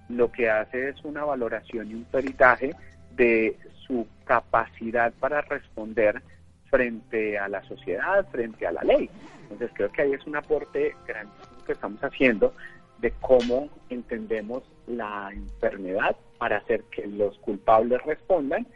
lo 0.09 0.31
que 0.31 0.50
hace 0.50 0.89
es 0.89 1.03
una 1.03 1.24
valoración 1.24 1.89
y 1.89 1.93
un 1.93 2.03
peritaje 2.05 2.75
de 3.15 3.55
su 3.86 4.07
capacidad 4.25 5.13
para 5.13 5.41
responder 5.41 6.21
frente 6.69 7.38
a 7.38 7.48
la 7.48 7.63
sociedad, 7.63 8.27
frente 8.29 8.67
a 8.67 8.71
la 8.71 8.83
ley. 8.83 9.09
Entonces 9.43 9.71
creo 9.74 9.91
que 9.91 10.01
ahí 10.01 10.13
es 10.13 10.25
un 10.27 10.36
aporte 10.36 10.95
grandísimo 11.07 11.65
que 11.65 11.74
estamos 11.74 12.03
haciendo 12.03 12.53
de 13.00 13.12
cómo 13.22 13.70
entendemos 13.89 14.63
la 14.88 15.32
enfermedad 15.32 16.15
para 16.38 16.58
hacer 16.58 16.84
que 16.86 17.08
los 17.08 17.38
culpables 17.39 18.03
respondan 18.03 18.68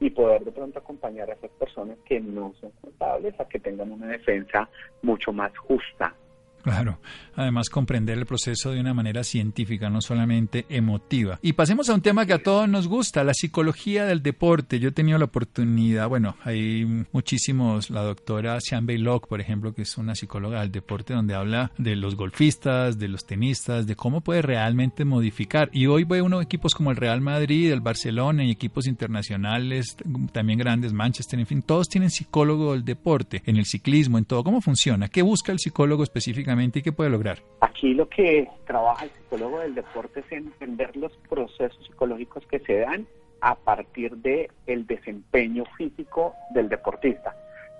y 0.00 0.10
poder 0.10 0.44
de 0.44 0.52
pronto 0.52 0.78
acompañar 0.78 1.30
a 1.30 1.34
esas 1.34 1.50
personas 1.52 1.98
que 2.04 2.20
no 2.20 2.52
son 2.60 2.70
culpables 2.80 3.38
a 3.38 3.48
que 3.48 3.60
tengan 3.60 3.92
una 3.92 4.06
defensa 4.06 4.68
mucho 5.02 5.32
más 5.32 5.56
justa 5.58 6.14
Claro, 6.62 7.00
además 7.34 7.68
comprender 7.68 8.18
el 8.18 8.26
proceso 8.26 8.70
de 8.70 8.78
una 8.78 8.94
manera 8.94 9.24
científica, 9.24 9.90
no 9.90 10.00
solamente 10.00 10.64
emotiva. 10.68 11.40
Y 11.42 11.54
pasemos 11.54 11.88
a 11.88 11.94
un 11.94 12.02
tema 12.02 12.24
que 12.24 12.34
a 12.34 12.42
todos 12.42 12.68
nos 12.68 12.86
gusta, 12.86 13.24
la 13.24 13.34
psicología 13.34 14.04
del 14.04 14.22
deporte. 14.22 14.78
Yo 14.78 14.90
he 14.90 14.92
tenido 14.92 15.18
la 15.18 15.24
oportunidad, 15.24 16.08
bueno, 16.08 16.36
hay 16.44 17.04
muchísimos, 17.12 17.90
la 17.90 18.02
doctora 18.02 18.60
Sean 18.60 18.86
Baylock, 18.86 19.26
por 19.26 19.40
ejemplo, 19.40 19.74
que 19.74 19.82
es 19.82 19.98
una 19.98 20.14
psicóloga 20.14 20.60
del 20.60 20.70
deporte, 20.70 21.14
donde 21.14 21.34
habla 21.34 21.72
de 21.78 21.96
los 21.96 22.14
golfistas, 22.14 22.96
de 22.96 23.08
los 23.08 23.26
tenistas, 23.26 23.88
de 23.88 23.96
cómo 23.96 24.20
puede 24.20 24.42
realmente 24.42 25.04
modificar. 25.04 25.68
Y 25.72 25.86
hoy 25.86 26.04
veo 26.04 26.24
unos 26.24 26.44
equipos 26.44 26.74
como 26.74 26.92
el 26.92 26.96
Real 26.96 27.20
Madrid, 27.20 27.72
el 27.72 27.80
Barcelona 27.80 28.44
y 28.44 28.52
equipos 28.52 28.86
internacionales, 28.86 29.96
también 30.30 30.60
grandes, 30.60 30.92
Manchester, 30.92 31.40
en 31.40 31.46
fin, 31.46 31.62
todos 31.62 31.88
tienen 31.88 32.10
psicólogo 32.10 32.72
del 32.72 32.84
deporte, 32.84 33.42
en 33.46 33.56
el 33.56 33.66
ciclismo, 33.66 34.16
en 34.18 34.26
todo. 34.26 34.44
¿Cómo 34.44 34.60
funciona? 34.60 35.08
¿Qué 35.08 35.22
busca 35.22 35.50
el 35.50 35.58
psicólogo 35.58 36.04
específicamente? 36.04 36.51
Y 36.60 36.82
qué 36.82 36.92
puede 36.92 37.10
lograr? 37.10 37.38
Aquí 37.60 37.94
lo 37.94 38.08
que 38.08 38.48
trabaja 38.66 39.04
el 39.04 39.10
psicólogo 39.10 39.60
del 39.60 39.74
deporte 39.74 40.20
es 40.20 40.32
entender 40.32 40.96
los 40.96 41.12
procesos 41.28 41.84
psicológicos 41.86 42.46
que 42.46 42.58
se 42.60 42.80
dan 42.80 43.06
a 43.40 43.54
partir 43.54 44.16
de 44.18 44.50
el 44.66 44.86
desempeño 44.86 45.64
físico 45.76 46.34
del 46.54 46.68
deportista. 46.68 47.34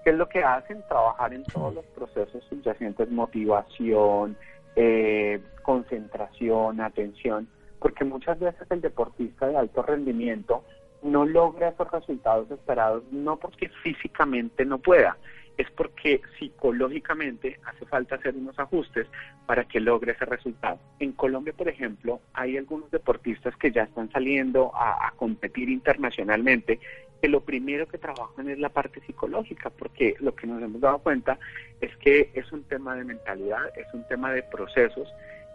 ¿Qué 0.04 0.10
es 0.10 0.16
lo 0.16 0.28
que 0.28 0.42
hacen? 0.42 0.82
Trabajar 0.88 1.32
en 1.32 1.44
todos 1.44 1.74
los 1.74 1.84
procesos 1.86 2.42
subyacentes, 2.48 3.10
motivación, 3.10 4.36
eh, 4.74 5.40
concentración, 5.62 6.80
atención, 6.80 7.48
porque 7.78 8.04
muchas 8.04 8.38
veces 8.40 8.66
el 8.70 8.80
deportista 8.80 9.46
de 9.46 9.56
alto 9.56 9.82
rendimiento 9.82 10.64
no 11.02 11.24
logra 11.24 11.68
esos 11.68 11.90
resultados 11.90 12.50
esperados, 12.50 13.04
no 13.10 13.36
porque 13.36 13.68
físicamente 13.82 14.64
no 14.64 14.78
pueda, 14.78 15.16
es 15.56 15.70
porque 15.70 16.20
psicológicamente 16.38 17.58
hace 17.64 17.84
falta 17.86 18.16
hacer 18.16 18.34
unos 18.34 18.58
ajustes 18.58 19.06
para 19.46 19.64
que 19.64 19.80
logre 19.80 20.12
ese 20.12 20.24
resultado. 20.24 20.78
En 20.98 21.12
Colombia, 21.12 21.52
por 21.52 21.68
ejemplo, 21.68 22.20
hay 22.32 22.56
algunos 22.56 22.90
deportistas 22.90 23.56
que 23.56 23.70
ya 23.70 23.82
están 23.84 24.10
saliendo 24.10 24.72
a, 24.74 25.12
competir 25.16 25.68
internacionalmente, 25.68 26.80
que 27.20 27.28
lo 27.28 27.42
primero 27.42 27.86
que 27.86 27.98
trabajan 27.98 28.48
es 28.48 28.58
la 28.58 28.70
parte 28.70 29.00
psicológica, 29.06 29.70
porque 29.70 30.16
lo 30.18 30.34
que 30.34 30.46
nos 30.46 30.60
hemos 30.62 30.80
dado 30.80 30.98
cuenta 30.98 31.38
es 31.80 31.96
que 31.98 32.30
es 32.34 32.50
un 32.50 32.64
tema 32.64 32.96
de 32.96 33.04
mentalidad, 33.04 33.66
es 33.78 33.86
un 33.94 34.06
tema 34.08 34.32
de 34.32 34.42
procesos 34.42 35.08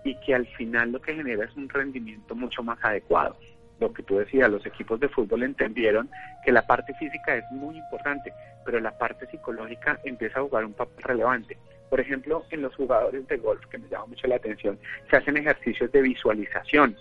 y 0.06 0.16
que 0.22 0.34
al 0.34 0.48
final 0.48 0.92
lo 0.92 1.02
que 1.02 1.16
genera 1.16 1.44
es 1.44 1.56
un 1.58 1.68
rendimiento 1.68 2.34
mucho 2.36 2.64
más 2.64 2.80
adecuado 2.82 3.36
lo 3.80 3.94
que 3.94 4.04
tú 4.04 4.18
decías, 4.18 4.50
los 4.50 4.66
equipos 4.66 5.00
de 5.00 5.10
fútbol 5.10 5.44
entendieron 5.44 6.10
que 6.44 6.52
la 6.52 6.66
parte 6.66 6.94
física 6.96 7.36
es 7.36 7.44
muy 7.52 7.78
importante, 7.78 8.34
pero 8.66 8.80
la 8.80 8.98
parte 8.98 9.28
psicológica 9.28 10.00
empieza 10.04 10.40
a 10.40 10.44
jugar 10.44 10.66
un 10.66 10.74
papel 10.74 11.04
relevante. 11.04 11.58
Por 11.90 12.00
ejemplo, 12.00 12.44
en 12.52 12.62
los 12.62 12.76
jugadores 12.76 13.28
de 13.28 13.38
golf, 13.38 13.66
que 13.68 13.78
me 13.78 13.88
llama 13.88 14.08
mucho 14.08 14.28
la 14.28 14.36
atención, 14.36 14.78
se 15.10 15.18
hacen 15.18 15.38
ejercicios 15.38 15.92
de 15.92 16.02
visualización. 16.02 16.96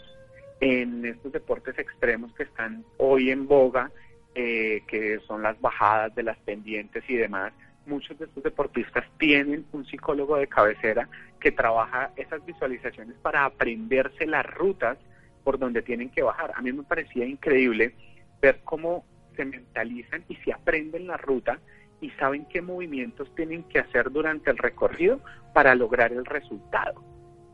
En 0.60 1.04
estos 1.04 1.32
deportes 1.32 1.78
extremos 1.78 2.32
que 2.34 2.44
están 2.44 2.84
hoy 2.98 3.30
en 3.30 3.46
boga, 3.46 3.90
eh, 4.34 4.82
que 4.86 5.18
son 5.26 5.42
las 5.42 5.60
bajadas 5.60 6.14
de 6.14 6.22
las 6.22 6.38
pendientes 6.38 7.02
y 7.08 7.16
demás, 7.16 7.52
muchos 7.86 8.18
de 8.18 8.26
estos 8.26 8.42
deportistas 8.42 9.04
tienen 9.18 9.64
un 9.72 9.86
psicólogo 9.86 10.36
de 10.36 10.46
cabecera 10.46 11.08
que 11.40 11.52
trabaja 11.52 12.10
esas 12.16 12.44
visualizaciones 12.44 13.16
para 13.22 13.44
aprenderse 13.44 14.26
las 14.26 14.46
rutas 14.46 14.98
por 15.46 15.60
donde 15.60 15.80
tienen 15.80 16.10
que 16.10 16.24
bajar. 16.24 16.50
A 16.56 16.60
mí 16.60 16.72
me 16.72 16.82
parecía 16.82 17.24
increíble 17.24 17.94
ver 18.42 18.62
cómo 18.64 19.04
se 19.36 19.44
mentalizan 19.44 20.24
y 20.28 20.34
se 20.38 20.52
aprenden 20.52 21.06
la 21.06 21.16
ruta 21.18 21.60
y 22.00 22.10
saben 22.18 22.46
qué 22.46 22.60
movimientos 22.60 23.32
tienen 23.36 23.62
que 23.62 23.78
hacer 23.78 24.10
durante 24.10 24.50
el 24.50 24.58
recorrido 24.58 25.20
para 25.54 25.76
lograr 25.76 26.12
el 26.12 26.24
resultado. 26.24 27.00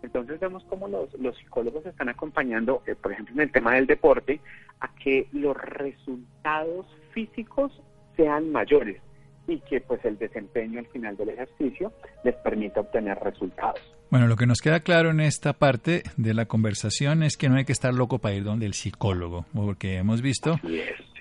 Entonces 0.03 0.41
vemos 0.41 0.65
cómo 0.71 0.89
los, 0.89 1.11
psicólogos 1.37 1.85
están 1.85 2.09
acompañando, 2.09 2.83
eh, 2.87 2.95
por 2.95 3.13
ejemplo, 3.13 3.35
en 3.35 3.43
el 3.43 3.53
tema 3.53 3.75
del 3.75 3.87
deporte, 3.87 4.41
a 4.81 4.95
que 4.95 5.29
los 5.31 5.55
resultados 5.55 6.87
físicos 7.13 7.79
sean 8.17 8.51
mayores 8.51 9.03
y 9.47 9.61
que 9.61 9.83
pues 9.83 10.03
el 10.07 10.17
desempeño 10.17 10.79
al 10.79 10.87
final 10.87 11.19
del 11.19 11.29
ejercicio 11.29 11.93
les 12.25 12.37
permita 12.37 12.81
obtener 12.81 13.19
resultados. 13.19 13.83
Bueno, 14.13 14.27
lo 14.27 14.37
que 14.37 14.47
nos 14.47 14.61
queda 14.61 14.81
claro 14.81 15.09
en 15.09 15.21
esta 15.21 15.55
parte 15.55 16.03
de 16.19 16.35
la 16.35 16.45
conversación 16.45 17.23
es 17.23 17.39
que 17.39 17.49
no 17.49 17.57
hay 17.57 17.65
que 17.65 17.73
estar 17.73 17.95
loco 17.95 18.19
para 18.19 18.35
ir 18.35 18.45
donde 18.45 18.67
el 18.67 18.75
psicólogo, 18.75 19.47
porque 19.55 19.97
hemos 19.97 20.21
visto, 20.21 20.61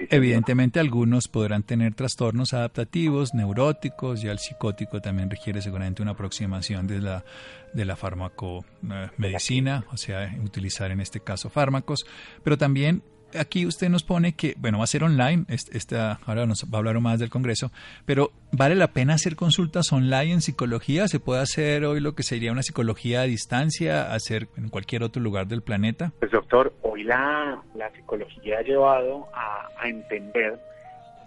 evidentemente 0.10 0.82
algunos 0.82 1.30
podrán 1.30 1.64
tener 1.64 1.96
trastornos 1.96 2.54
adaptativos, 2.54 3.34
neuróticos, 3.34 4.26
y 4.26 4.28
el 4.28 4.40
psicótico 4.40 5.00
también 5.00 5.30
requiere 5.30 5.62
seguramente 5.62 6.02
una 6.02 6.12
aproximación 6.12 6.86
de 6.86 7.00
la, 7.00 7.24
de 7.72 7.86
la 7.86 7.96
farmacomedicina, 7.96 9.86
o 9.94 9.96
sea, 9.96 10.30
utilizar 10.44 10.92
en 10.92 11.00
este 11.00 11.22
caso 11.22 11.50
fármacos, 11.50 12.06
pero 12.44 12.58
también 12.58 13.04
aquí 13.40 13.66
usted 13.66 13.90
nos 13.90 14.04
pone 14.04 14.34
que, 14.34 14.56
bueno, 14.58 14.80
va 14.80 14.84
a 14.84 14.88
ser 14.88 15.04
online, 15.04 15.46
esta, 15.48 16.20
ahora 16.26 16.46
nos 16.46 16.64
va 16.66 16.76
a 16.76 16.78
hablar 16.78 17.00
más 17.00 17.20
del 17.20 17.30
Congreso, 17.30 17.72
pero 18.06 18.32
¿vale 18.52 18.76
la 18.76 18.88
pena 18.88 19.16
hacer 19.16 19.36
consultas 19.36 19.92
online 19.92 20.34
en 20.34 20.42
psicología? 20.42 21.08
¿Se 21.08 21.20
puede 21.20 21.42
hacer 21.42 21.86
hoy 21.86 22.00
lo 22.00 22.16
que 22.16 22.24
sería 22.24 22.52
una 22.52 22.64
psicología 22.64 23.22
a 23.22 23.24
distancia, 23.24 24.14
hacer 24.14 24.48
en 24.58 24.70
cualquier 24.70 25.04
otro 25.04 25.22
lugar 25.22 25.48
del 25.48 25.62
planeta? 25.62 26.12
Pues 26.20 26.32
doctor, 26.32 26.74
hoy 26.82 27.04
la, 27.04 27.62
la 27.76 27.90
psicología 27.92 28.60
ha 28.60 28.62
llevado 28.64 29.28
a, 29.34 29.68
a 29.80 29.88
entender 29.88 30.60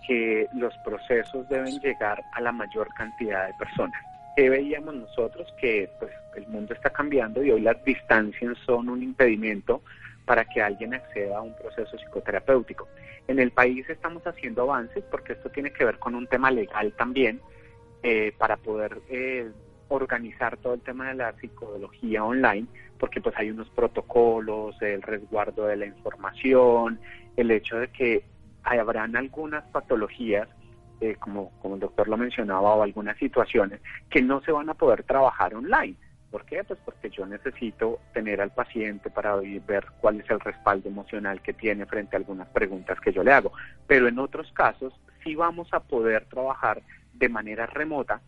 que 0.06 0.46
los 0.54 0.74
procesos 0.84 1.48
deben 1.48 1.78
llegar 1.80 2.22
a 2.32 2.40
la 2.40 2.52
mayor 2.52 2.88
cantidad 2.96 3.46
de 3.46 3.54
personas. 3.54 4.00
¿Qué 4.36 4.50
veíamos 4.50 4.94
nosotros? 4.94 5.48
Que 5.60 5.88
pues, 5.98 6.12
el 6.36 6.46
mundo 6.48 6.74
está 6.74 6.90
cambiando 6.90 7.42
y 7.42 7.50
hoy 7.50 7.60
las 7.60 7.82
distancias 7.84 8.56
son 8.66 8.88
un 8.88 9.02
impedimento 9.02 9.82
para 10.24 10.44
que 10.44 10.62
alguien 10.62 10.94
acceda 10.94 11.38
a 11.38 11.42
un 11.42 11.54
proceso 11.56 11.96
psicoterapéutico. 11.96 12.88
En 13.28 13.38
el 13.38 13.50
país 13.50 13.88
estamos 13.88 14.26
haciendo 14.26 14.62
avances 14.62 15.04
porque 15.10 15.34
esto 15.34 15.50
tiene 15.50 15.72
que 15.72 15.84
ver 15.84 15.98
con 15.98 16.14
un 16.14 16.26
tema 16.26 16.50
legal 16.50 16.92
también 16.96 17.40
eh, 18.02 18.34
para 18.36 18.56
poder 18.56 19.00
eh, 19.08 19.50
organizar 19.88 20.56
todo 20.58 20.74
el 20.74 20.80
tema 20.80 21.08
de 21.08 21.14
la 21.14 21.32
psicología 21.34 22.24
online, 22.24 22.66
porque 22.98 23.20
pues 23.20 23.34
hay 23.38 23.50
unos 23.50 23.68
protocolos, 23.70 24.80
el 24.82 25.02
resguardo 25.02 25.66
de 25.66 25.76
la 25.76 25.86
información, 25.86 26.98
el 27.36 27.50
hecho 27.50 27.78
de 27.78 27.88
que 27.88 28.24
habrán 28.62 29.16
algunas 29.16 29.64
patologías 29.64 30.48
eh, 31.00 31.16
como, 31.18 31.50
como 31.60 31.74
el 31.74 31.80
doctor 31.80 32.08
lo 32.08 32.16
mencionaba, 32.16 32.74
o 32.74 32.82
algunas 32.82 33.18
situaciones 33.18 33.80
que 34.08 34.22
no 34.22 34.40
se 34.42 34.52
van 34.52 34.68
a 34.70 34.74
poder 34.74 35.02
trabajar 35.02 35.54
online. 35.54 35.96
¿Por 36.34 36.46
qué? 36.46 36.64
Pues 36.64 36.80
porque 36.84 37.10
yo 37.10 37.24
necesito 37.26 38.00
tener 38.12 38.40
al 38.40 38.50
paciente 38.50 39.08
para 39.08 39.36
ver 39.36 39.86
cuál 40.00 40.18
es 40.20 40.28
el 40.28 40.40
respaldo 40.40 40.88
emocional 40.88 41.40
que 41.40 41.52
tiene 41.52 41.86
frente 41.86 42.16
a 42.16 42.18
algunas 42.18 42.48
preguntas 42.48 42.98
que 42.98 43.12
yo 43.12 43.22
le 43.22 43.32
hago. 43.32 43.52
Pero 43.86 44.08
en 44.08 44.18
otros 44.18 44.50
casos 44.50 44.92
sí 45.22 45.36
vamos 45.36 45.68
a 45.72 45.78
poder 45.78 46.24
trabajar 46.24 46.82
de 47.12 47.28
manera 47.28 47.66
remota 47.66 48.20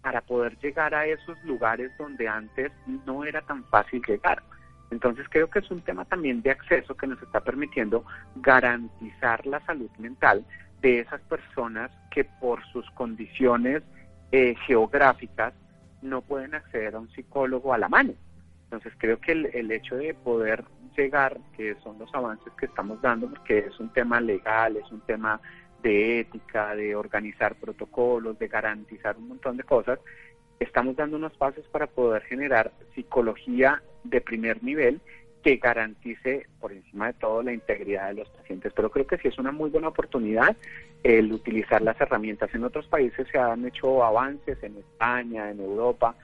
para 0.00 0.22
poder 0.22 0.58
llegar 0.60 0.94
a 0.94 1.04
esos 1.04 1.36
lugares 1.44 1.92
donde 1.98 2.26
antes 2.26 2.72
no 3.04 3.26
era 3.26 3.42
tan 3.42 3.62
fácil 3.64 4.00
llegar. 4.08 4.42
Entonces 4.90 5.26
creo 5.28 5.50
que 5.50 5.58
es 5.58 5.70
un 5.70 5.82
tema 5.82 6.06
también 6.06 6.40
de 6.40 6.52
acceso 6.52 6.96
que 6.96 7.08
nos 7.08 7.20
está 7.20 7.40
permitiendo 7.40 8.06
garantizar 8.36 9.44
la 9.46 9.60
salud 9.66 9.90
mental 9.98 10.46
de 10.80 11.00
esas 11.00 11.20
personas 11.24 11.90
que 12.10 12.24
por 12.24 12.64
sus 12.72 12.90
condiciones 12.92 13.82
eh, 14.32 14.54
geográficas 14.66 15.52
no 16.02 16.22
pueden 16.22 16.54
acceder 16.54 16.94
a 16.94 17.00
un 17.00 17.10
psicólogo 17.10 17.72
a 17.72 17.78
la 17.78 17.88
mano. 17.88 18.14
Entonces 18.64 18.92
creo 18.98 19.20
que 19.20 19.32
el, 19.32 19.70
hecho 19.72 19.96
de 19.96 20.14
poder 20.14 20.64
llegar, 20.96 21.38
que 21.56 21.76
son 21.82 21.98
los 21.98 22.14
avances 22.14 22.52
que 22.58 22.66
estamos 22.66 23.00
dando, 23.02 23.28
porque 23.28 23.58
es 23.58 23.80
un 23.80 23.92
tema 23.92 24.20
legal, 24.20 24.76
es 24.76 24.90
un 24.92 25.00
tema 25.00 25.40
de 25.82 26.20
ética, 26.20 26.74
de 26.76 26.94
organizar 26.94 27.56
protocolos, 27.56 28.38
de 28.38 28.48
garantizar 28.48 29.16
un 29.16 29.28
montón 29.28 29.56
de 29.56 29.64
cosas, 29.64 29.98
estamos 30.60 30.94
dando 30.94 31.16
unos 31.16 31.36
pasos 31.36 31.66
para 31.68 31.86
poder 31.86 32.22
generar 32.22 32.72
psicología 32.94 33.82
de 34.04 34.20
primer 34.20 34.62
nivel 34.62 35.00
que 35.42 35.56
garantice 35.56 36.46
por 36.60 36.72
encima 36.72 37.08
de 37.08 37.12
todo 37.14 37.42
la 37.42 37.52
integridad 37.52 38.08
de 38.08 38.14
los 38.14 38.28
pacientes. 38.28 38.72
Pero 38.74 38.90
creo 38.90 39.06
que 39.06 39.18
sí 39.18 39.28
es 39.28 39.38
una 39.38 39.52
muy 39.52 39.70
buena 39.70 39.88
oportunidad 39.88 40.56
el 41.02 41.32
utilizar 41.32 41.80
las 41.82 42.00
herramientas. 42.00 42.54
En 42.54 42.64
otros 42.64 42.86
países 42.86 43.26
se 43.30 43.38
han 43.38 43.66
hecho 43.66 44.04
avances, 44.04 44.62
en 44.62 44.76
España, 44.76 45.50
en 45.50 45.60
Europa. 45.60 46.14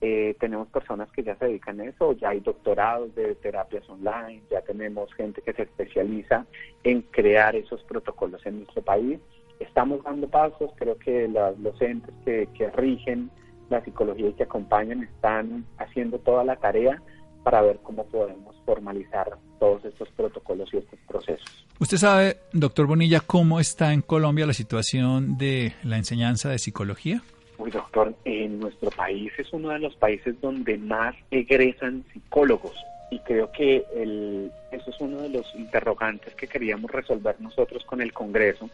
Eh, 0.00 0.34
tenemos 0.40 0.68
personas 0.68 1.10
que 1.12 1.22
ya 1.22 1.36
se 1.36 1.46
dedican 1.46 1.80
a 1.80 1.84
eso, 1.84 2.12
ya 2.12 2.30
hay 2.30 2.40
doctorados 2.40 3.14
de 3.14 3.34
terapias 3.34 3.86
online, 3.90 4.40
ya 4.50 4.62
tenemos 4.62 5.12
gente 5.12 5.42
que 5.42 5.52
se 5.52 5.62
especializa 5.62 6.46
en 6.84 7.02
crear 7.02 7.54
esos 7.54 7.82
protocolos 7.84 8.44
en 8.46 8.60
nuestro 8.60 8.80
país. 8.80 9.18
Estamos 9.58 10.02
dando 10.02 10.26
pasos, 10.26 10.70
creo 10.76 10.96
que 10.96 11.28
los 11.28 11.82
entes 11.82 12.14
que, 12.24 12.48
que 12.56 12.70
rigen 12.70 13.30
la 13.68 13.84
psicología 13.84 14.28
y 14.28 14.32
que 14.32 14.44
acompañan 14.44 15.02
están 15.02 15.66
haciendo 15.76 16.18
toda 16.18 16.44
la 16.44 16.56
tarea 16.56 17.02
para 17.42 17.62
ver 17.62 17.78
cómo 17.82 18.04
podemos 18.06 18.54
formalizar 18.64 19.36
todos 19.58 19.84
estos 19.84 20.08
protocolos 20.10 20.72
y 20.72 20.78
estos 20.78 20.98
procesos. 21.06 21.66
Usted 21.78 21.96
sabe, 21.96 22.36
doctor 22.52 22.86
Bonilla, 22.86 23.20
cómo 23.20 23.60
está 23.60 23.92
en 23.92 24.02
Colombia 24.02 24.46
la 24.46 24.52
situación 24.52 25.38
de 25.38 25.74
la 25.82 25.96
enseñanza 25.96 26.50
de 26.50 26.58
psicología. 26.58 27.22
Uy, 27.58 27.70
doctor, 27.70 28.14
en 28.24 28.60
nuestro 28.60 28.90
país 28.90 29.32
es 29.38 29.52
uno 29.52 29.70
de 29.70 29.78
los 29.78 29.94
países 29.96 30.40
donde 30.40 30.78
más 30.78 31.14
egresan 31.30 32.04
psicólogos 32.12 32.74
y 33.10 33.18
creo 33.20 33.50
que 33.52 33.84
el, 33.94 34.50
eso 34.70 34.90
es 34.90 35.00
uno 35.00 35.20
de 35.22 35.28
los 35.28 35.54
interrogantes 35.54 36.34
que 36.34 36.46
queríamos 36.46 36.90
resolver 36.90 37.36
nosotros 37.40 37.84
con 37.84 38.00
el 38.00 38.12
Congreso 38.12 38.70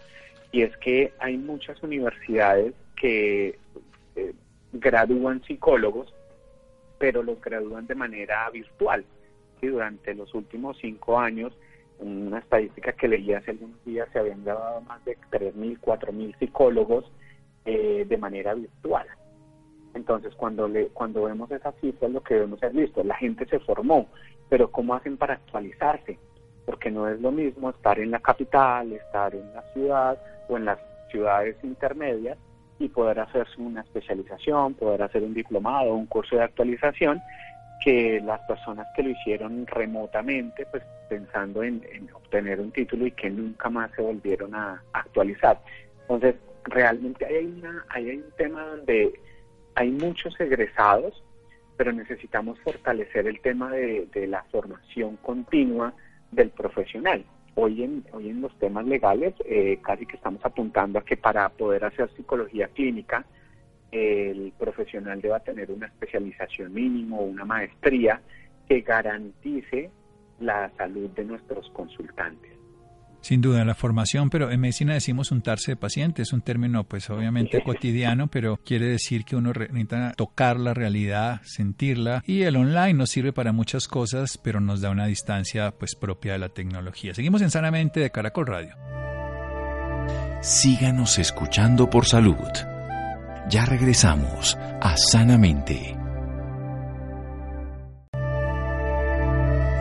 y 0.53 0.63
es 0.63 0.77
que 0.77 1.13
hay 1.19 1.37
muchas 1.37 1.83
universidades 1.83 2.75
que 2.95 3.59
eh, 4.15 4.33
gradúan 4.73 5.43
psicólogos, 5.45 6.13
pero 6.99 7.23
los 7.23 7.41
gradúan 7.41 7.87
de 7.87 7.95
manera 7.95 8.49
virtual. 8.51 9.05
y 9.61 9.67
Durante 9.67 10.15
los 10.15 10.35
últimos 10.35 10.77
cinco 10.79 11.19
años, 11.19 11.53
una 11.99 12.39
estadística 12.39 12.93
que 12.93 13.09
leí 13.09 13.33
hace 13.33 13.53
algunos 13.53 13.83
días, 13.85 14.09
se 14.13 14.19
habían 14.19 14.45
graduado 14.45 14.81
más 14.83 15.05
de 15.05 15.17
3.000, 15.31 15.81
4.000 15.81 16.39
psicólogos 16.39 17.11
eh, 17.65 18.05
de 18.09 18.17
manera 18.19 18.55
virtual. 18.55 19.07
Entonces, 19.95 20.35
cuando, 20.35 20.69
le, 20.69 20.89
cuando 20.89 21.25
vemos 21.25 21.51
esas 21.51 21.75
cifras, 21.81 22.11
lo 22.11 22.23
que 22.23 22.35
debemos 22.35 22.63
es 22.63 22.75
listo, 22.75 23.03
la 23.03 23.17
gente 23.17 23.47
se 23.47 23.59
formó, 23.61 24.09
pero 24.49 24.71
¿cómo 24.71 24.95
hacen 24.95 25.17
para 25.17 25.35
actualizarse? 25.35 26.19
Porque 26.67 26.91
no 26.91 27.09
es 27.09 27.19
lo 27.21 27.33
mismo 27.33 27.71
estar 27.71 27.99
en 27.99 28.11
la 28.11 28.21
capital, 28.21 28.93
estar 28.93 29.35
en 29.35 29.55
la 29.55 29.63
ciudad 29.73 30.19
o 30.49 30.57
en 30.59 30.67
las 30.67 30.79
ciudades 31.11 31.57
intermedias 31.63 32.37
y 32.79 32.89
poder 32.89 33.21
hacerse 33.21 33.61
una 33.61 33.81
especialización, 33.83 34.75
poder 34.75 35.03
hacer 35.03 35.23
un 35.23 35.35
diplomado, 35.35 35.95
un 35.95 36.07
curso 36.07 36.37
de 36.37 36.43
actualización, 36.43 37.21
que 37.83 38.21
las 38.21 38.41
personas 38.41 38.87
que 38.95 39.03
lo 39.03 39.11
hicieron 39.11 39.67
remotamente, 39.67 40.67
pues 40.67 40.83
pensando 41.09 41.63
en, 41.63 41.83
obtener 42.15 42.61
un 42.61 42.73
título 42.73 43.07
y 43.07 43.13
que 43.13 43.31
nunca 43.31 43.71
más 43.71 43.91
se 43.93 44.03
volvieron 44.03 44.55
a, 44.55 44.83
actualizar. 44.93 45.61
Entonces, 46.03 46.37
realmente 46.65 47.25
hay, 47.25 47.47
una, 47.47 47.85
hay 47.89 48.11
un 48.17 48.25
tema 48.37 48.65
donde 48.67 49.21
hay 49.75 49.91
muchos 49.91 50.39
egresados, 50.41 51.23
pero 51.77 51.93
necesitamos 51.93 52.59
fortalecer 52.61 53.27
el 53.27 53.41
tema 53.41 53.71
de, 53.71 54.27
la 54.27 54.43
formación 54.45 55.17
continua 55.19 55.95
del 56.33 56.51
profesional. 56.51 57.25
Hoy 57.59 57.83
en, 57.83 58.05
hoy 58.13 58.29
en 58.29 58.43
los 58.43 58.57
temas 58.59 58.85
legales 58.85 59.35
eh, 59.47 59.79
casi 59.83 60.05
que 60.05 60.17
estamos 60.17 60.45
apuntando 60.45 60.99
a 60.99 61.05
que 61.05 61.17
para 61.17 61.49
poder 61.49 61.85
hacer 61.85 62.11
psicología 62.15 62.69
clínica 62.69 63.25
el 63.91 64.53
profesional 64.59 65.21
deba 65.23 65.41
tener 65.41 65.71
una 65.71 65.87
especialización 65.87 66.75
mínimo, 66.75 67.23
una 67.23 67.45
maestría 67.45 68.21
que 68.69 68.81
garantice 68.81 69.91
la 70.41 70.71
salud 70.77 71.09
de 71.11 71.25
nuestros 71.25 71.71
consultantes. 71.71 72.56
Sin 73.27 73.41
duda, 73.41 73.65
la 73.65 73.75
formación, 73.75 74.31
pero 74.31 74.53
en 74.53 74.61
medicina 74.61 74.95
decimos 74.95 75.33
untarse 75.33 75.73
de 75.73 75.77
paciente, 75.77 76.23
es 76.23 76.33
un 76.33 76.43
término 76.43 76.85
pues 76.85 77.11
obviamente 77.11 77.61
cotidiano, 77.61 78.29
pero 78.29 78.57
quiere 78.59 78.87
decir 78.87 79.25
que 79.25 79.35
uno 79.35 79.53
necesita 79.53 80.13
tocar 80.13 80.61
la 80.61 80.75
realidad, 80.75 81.41
sentirla, 81.43 82.23
y 82.25 82.43
el 82.43 82.55
online 82.55 82.95
nos 82.95 83.11
sirve 83.11 83.33
para 83.33 83.51
muchas 83.51 83.89
cosas, 83.89 84.39
pero 84.39 84.61
nos 84.61 84.81
da 84.81 84.91
una 84.91 85.07
distancia 85.07 85.73
pues 85.73 85.97
propia 85.97 86.35
de 86.35 86.39
la 86.39 86.51
tecnología. 86.51 87.15
Seguimos 87.15 87.43
en 87.43 87.51
Sanamente 87.51 87.99
de 87.99 88.13
Caracol 88.13 88.47
Radio. 88.47 88.77
Síganos 90.41 91.19
escuchando 91.19 91.91
por 91.91 92.07
salud. 92.07 92.37
Ya 93.51 93.65
regresamos 93.67 94.57
a 94.81 94.97
Sanamente. 94.97 95.97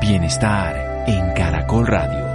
Bienestar 0.01 1.03
en 1.05 1.31
Caracol 1.35 1.85
Radio. 1.85 2.34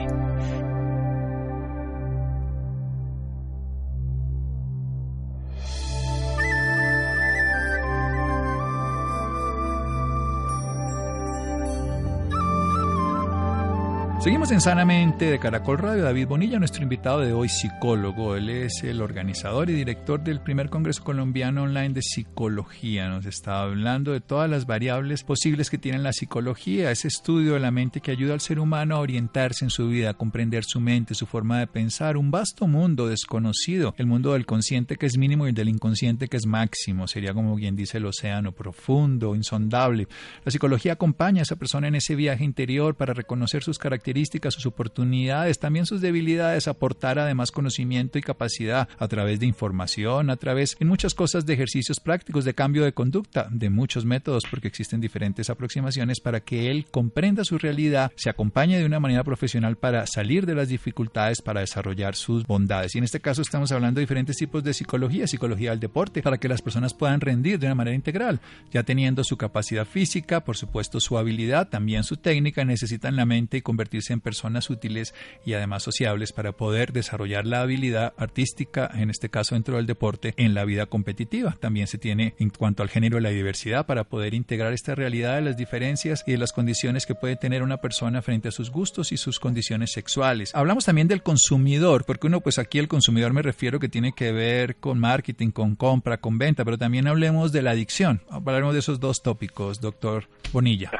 Seguimos 14.21 14.51
en 14.51 14.61
Sanamente 14.61 15.31
de 15.31 15.39
Caracol 15.39 15.79
Radio. 15.79 16.03
David 16.03 16.27
Bonilla, 16.27 16.59
nuestro 16.59 16.83
invitado 16.83 17.21
de 17.21 17.33
hoy, 17.33 17.49
psicólogo. 17.49 18.35
Él 18.35 18.51
es 18.51 18.83
el 18.83 19.01
organizador 19.01 19.71
y 19.71 19.73
director 19.73 20.23
del 20.23 20.41
primer 20.41 20.69
Congreso 20.69 21.03
Colombiano 21.03 21.63
Online 21.63 21.89
de 21.89 22.03
Psicología. 22.03 23.09
Nos 23.09 23.25
está 23.25 23.63
hablando 23.63 24.11
de 24.11 24.21
todas 24.21 24.47
las 24.47 24.67
variables 24.67 25.23
posibles 25.23 25.71
que 25.71 25.79
tiene 25.79 25.97
la 25.97 26.13
psicología, 26.13 26.91
ese 26.91 27.07
estudio 27.07 27.53
de 27.53 27.61
la 27.61 27.71
mente 27.71 27.99
que 27.99 28.11
ayuda 28.11 28.35
al 28.35 28.41
ser 28.41 28.59
humano 28.59 28.95
a 28.95 28.99
orientarse 28.99 29.65
en 29.65 29.71
su 29.71 29.87
vida, 29.87 30.11
a 30.11 30.13
comprender 30.13 30.65
su 30.65 30.79
mente, 30.79 31.15
su 31.15 31.25
forma 31.25 31.57
de 31.57 31.65
pensar. 31.65 32.15
Un 32.15 32.29
vasto 32.29 32.67
mundo 32.67 33.07
desconocido, 33.07 33.95
el 33.97 34.05
mundo 34.05 34.33
del 34.33 34.45
consciente 34.45 34.97
que 34.97 35.07
es 35.07 35.17
mínimo 35.17 35.47
y 35.47 35.49
el 35.49 35.55
del 35.55 35.69
inconsciente 35.69 36.27
que 36.27 36.37
es 36.37 36.45
máximo. 36.45 37.07
Sería 37.07 37.33
como 37.33 37.55
quien 37.55 37.75
dice 37.75 37.97
el 37.97 38.05
océano 38.05 38.51
profundo, 38.51 39.33
insondable. 39.33 40.07
La 40.45 40.51
psicología 40.51 40.93
acompaña 40.93 41.39
a 41.39 41.41
esa 41.41 41.55
persona 41.55 41.87
en 41.87 41.95
ese 41.95 42.13
viaje 42.13 42.43
interior 42.43 42.93
para 42.93 43.15
reconocer 43.15 43.63
sus 43.63 43.79
características 43.79 44.10
sus 44.51 44.65
oportunidades, 44.65 45.59
también 45.59 45.85
sus 45.85 46.01
debilidades, 46.01 46.67
aportar 46.67 47.19
además 47.19 47.51
conocimiento 47.51 48.17
y 48.17 48.21
capacidad 48.21 48.87
a 48.97 49.07
través 49.07 49.39
de 49.39 49.45
información, 49.45 50.29
a 50.29 50.37
través 50.37 50.77
en 50.79 50.87
muchas 50.87 51.13
cosas 51.13 51.45
de 51.45 51.53
ejercicios 51.53 51.99
prácticos 51.99 52.45
de 52.45 52.53
cambio 52.53 52.83
de 52.83 52.93
conducta, 52.93 53.47
de 53.51 53.69
muchos 53.69 54.05
métodos, 54.05 54.43
porque 54.49 54.67
existen 54.67 55.01
diferentes 55.01 55.49
aproximaciones 55.49 56.19
para 56.19 56.41
que 56.41 56.69
él 56.69 56.85
comprenda 56.91 57.43
su 57.43 57.57
realidad, 57.57 58.11
se 58.15 58.29
acompañe 58.29 58.77
de 58.77 58.85
una 58.85 58.99
manera 58.99 59.23
profesional 59.23 59.77
para 59.77 60.05
salir 60.07 60.45
de 60.45 60.55
las 60.55 60.69
dificultades, 60.69 61.41
para 61.41 61.61
desarrollar 61.61 62.15
sus 62.15 62.45
bondades. 62.45 62.95
Y 62.95 62.99
en 62.99 63.03
este 63.03 63.19
caso 63.19 63.41
estamos 63.41 63.71
hablando 63.71 63.99
de 63.99 64.03
diferentes 64.03 64.37
tipos 64.37 64.63
de 64.63 64.73
psicología, 64.73 65.27
psicología 65.27 65.71
del 65.71 65.79
deporte, 65.79 66.21
para 66.21 66.37
que 66.37 66.47
las 66.47 66.61
personas 66.61 66.93
puedan 66.93 67.21
rendir 67.21 67.59
de 67.59 67.67
una 67.67 67.75
manera 67.75 67.95
integral, 67.95 68.39
ya 68.71 68.83
teniendo 68.83 69.23
su 69.23 69.37
capacidad 69.37 69.85
física, 69.85 70.43
por 70.43 70.57
supuesto 70.57 70.99
su 70.99 71.17
habilidad, 71.17 71.69
también 71.69 72.03
su 72.03 72.17
técnica, 72.17 72.63
necesitan 72.65 73.15
la 73.15 73.25
mente 73.25 73.57
y 73.57 73.61
convertirse 73.61 74.00
en 74.09 74.21
personas 74.21 74.69
útiles 74.69 75.13
y 75.45 75.53
además 75.53 75.83
sociables 75.83 76.33
para 76.33 76.53
poder 76.53 76.93
desarrollar 76.93 77.45
la 77.45 77.61
habilidad 77.61 78.13
artística, 78.17 78.89
en 78.93 79.09
este 79.09 79.29
caso 79.29 79.55
dentro 79.55 79.75
del 79.75 79.85
deporte, 79.85 80.33
en 80.37 80.53
la 80.53 80.65
vida 80.65 80.85
competitiva. 80.87 81.57
También 81.59 81.87
se 81.87 81.97
tiene 81.97 82.33
en 82.39 82.49
cuanto 82.49 82.83
al 82.83 82.89
género 82.89 83.19
la 83.19 83.29
diversidad 83.29 83.85
para 83.85 84.05
poder 84.05 84.33
integrar 84.33 84.73
esta 84.73 84.95
realidad 84.95 85.35
de 85.35 85.41
las 85.41 85.57
diferencias 85.57 86.23
y 86.25 86.31
de 86.31 86.37
las 86.37 86.53
condiciones 86.53 87.05
que 87.05 87.15
puede 87.15 87.35
tener 87.35 87.63
una 87.63 87.77
persona 87.77 88.21
frente 88.21 88.47
a 88.47 88.51
sus 88.51 88.71
gustos 88.71 89.11
y 89.11 89.17
sus 89.17 89.39
condiciones 89.39 89.91
sexuales. 89.91 90.55
Hablamos 90.55 90.85
también 90.85 91.07
del 91.07 91.23
consumidor, 91.23 92.05
porque 92.05 92.27
uno 92.27 92.41
pues 92.41 92.59
aquí 92.59 92.79
el 92.79 92.87
consumidor 92.87 93.33
me 93.33 93.41
refiero 93.41 93.79
que 93.79 93.89
tiene 93.89 94.13
que 94.13 94.31
ver 94.31 94.77
con 94.77 94.99
marketing, 94.99 95.51
con 95.51 95.75
compra, 95.75 96.17
con 96.17 96.37
venta, 96.37 96.63
pero 96.63 96.77
también 96.77 97.07
hablemos 97.07 97.51
de 97.51 97.61
la 97.61 97.71
adicción. 97.71 98.21
Hablaremos 98.29 98.73
de 98.73 98.79
esos 98.79 98.99
dos 98.99 99.21
tópicos, 99.21 99.81
doctor 99.81 100.25
Bonilla. 100.51 100.91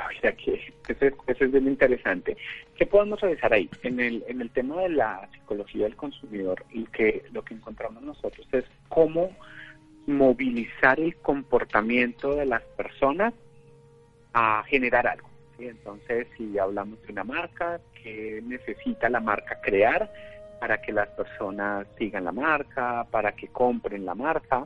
Eso 0.87 1.05
es, 1.27 1.51
bien 1.51 1.67
interesante. 1.67 2.37
¿Qué 2.75 2.85
podemos 2.85 3.21
revisar 3.21 3.53
ahí? 3.53 3.69
En 3.83 3.99
el, 3.99 4.23
en 4.27 4.41
el 4.41 4.49
tema 4.49 4.81
de 4.81 4.89
la 4.89 5.29
psicología 5.31 5.85
del 5.85 5.95
consumidor, 5.95 6.63
y 6.71 6.85
que 6.85 7.23
lo 7.31 7.43
que 7.43 7.53
encontramos 7.53 8.03
nosotros 8.03 8.47
es 8.51 8.65
cómo 8.89 9.35
movilizar 10.07 10.99
el 10.99 11.15
comportamiento 11.17 12.35
de 12.35 12.45
las 12.45 12.63
personas 12.63 13.33
a 14.33 14.63
generar 14.67 15.07
algo. 15.07 15.29
Entonces, 15.59 16.27
si 16.37 16.57
hablamos 16.57 17.01
de 17.03 17.11
una 17.11 17.23
marca, 17.23 17.79
¿qué 18.01 18.41
necesita 18.43 19.09
la 19.09 19.19
marca 19.19 19.59
crear 19.61 20.11
para 20.59 20.81
que 20.81 20.91
las 20.91 21.09
personas 21.09 21.87
sigan 21.97 22.25
la 22.25 22.31
marca, 22.31 23.05
para 23.11 23.33
que 23.33 23.47
compren 23.47 24.05
la 24.05 24.15
marca? 24.15 24.65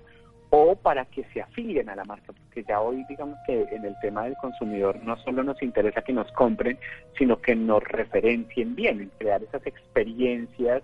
O 0.58 0.74
para 0.74 1.04
que 1.04 1.26
se 1.34 1.42
afilien 1.42 1.90
a 1.90 1.98
la 1.98 2.06
marca, 2.06 2.32
porque 2.32 2.64
ya 2.64 2.80
hoy 2.80 3.04
digamos 3.10 3.38
que 3.46 3.64
en 3.72 3.84
el 3.84 3.94
tema 4.00 4.24
del 4.24 4.38
consumidor 4.38 5.04
no 5.04 5.18
solo 5.18 5.44
nos 5.44 5.62
interesa 5.62 6.02
que 6.02 6.14
nos 6.14 6.32
compren, 6.32 6.80
sino 7.18 7.42
que 7.42 7.56
nos 7.56 7.84
referencien 7.84 8.74
bien, 8.74 9.02
en 9.02 9.10
crear 9.18 9.44
esas 9.44 9.68
experiencias 9.68 10.82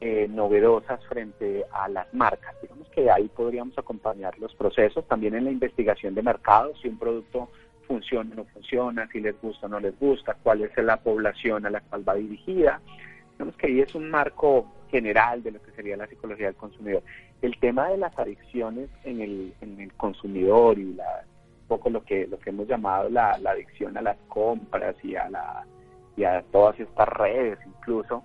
eh, 0.00 0.28
novedosas 0.30 1.04
frente 1.08 1.62
a 1.72 1.90
las 1.90 2.12
marcas. 2.14 2.56
Digamos 2.62 2.88
que 2.88 3.10
ahí 3.10 3.28
podríamos 3.28 3.76
acompañar 3.76 4.38
los 4.38 4.54
procesos, 4.54 5.06
también 5.06 5.34
en 5.34 5.44
la 5.44 5.50
investigación 5.50 6.14
de 6.14 6.22
mercado, 6.22 6.72
si 6.80 6.88
un 6.88 6.98
producto 6.98 7.50
funciona 7.86 8.30
o 8.32 8.36
no 8.36 8.44
funciona, 8.46 9.06
si 9.12 9.20
les 9.20 9.38
gusta 9.42 9.66
o 9.66 9.68
no 9.68 9.78
les 9.78 9.98
gusta, 10.00 10.38
cuál 10.42 10.62
es 10.62 10.74
la 10.78 10.96
población 10.96 11.66
a 11.66 11.70
la 11.70 11.82
cual 11.82 12.08
va 12.08 12.14
dirigida. 12.14 12.80
Digamos 13.32 13.56
que 13.56 13.66
ahí 13.66 13.80
es 13.82 13.94
un 13.94 14.08
marco 14.08 14.72
general 14.90 15.42
de 15.42 15.50
lo 15.50 15.62
que 15.62 15.70
sería 15.72 15.98
la 15.98 16.06
psicología 16.06 16.46
del 16.46 16.56
consumidor. 16.56 17.02
El 17.42 17.58
tema 17.58 17.88
de 17.88 17.98
las 17.98 18.16
adicciones 18.18 18.88
en 19.04 19.20
el, 19.20 19.54
en 19.60 19.80
el 19.80 19.92
consumidor 19.94 20.78
y 20.78 20.94
la, 20.94 21.24
un 21.62 21.66
poco 21.66 21.90
lo 21.90 22.04
que, 22.04 22.26
lo 22.28 22.38
que 22.38 22.50
hemos 22.50 22.68
llamado 22.68 23.08
la, 23.08 23.32
adicción 23.32 23.96
a 23.98 24.02
las 24.02 24.16
compras 24.28 24.94
y 25.02 25.16
a, 25.16 25.28
la, 25.28 25.66
y 26.16 26.24
a 26.24 26.42
todas 26.52 26.78
estas 26.78 27.08
redes 27.08 27.58
incluso, 27.66 28.22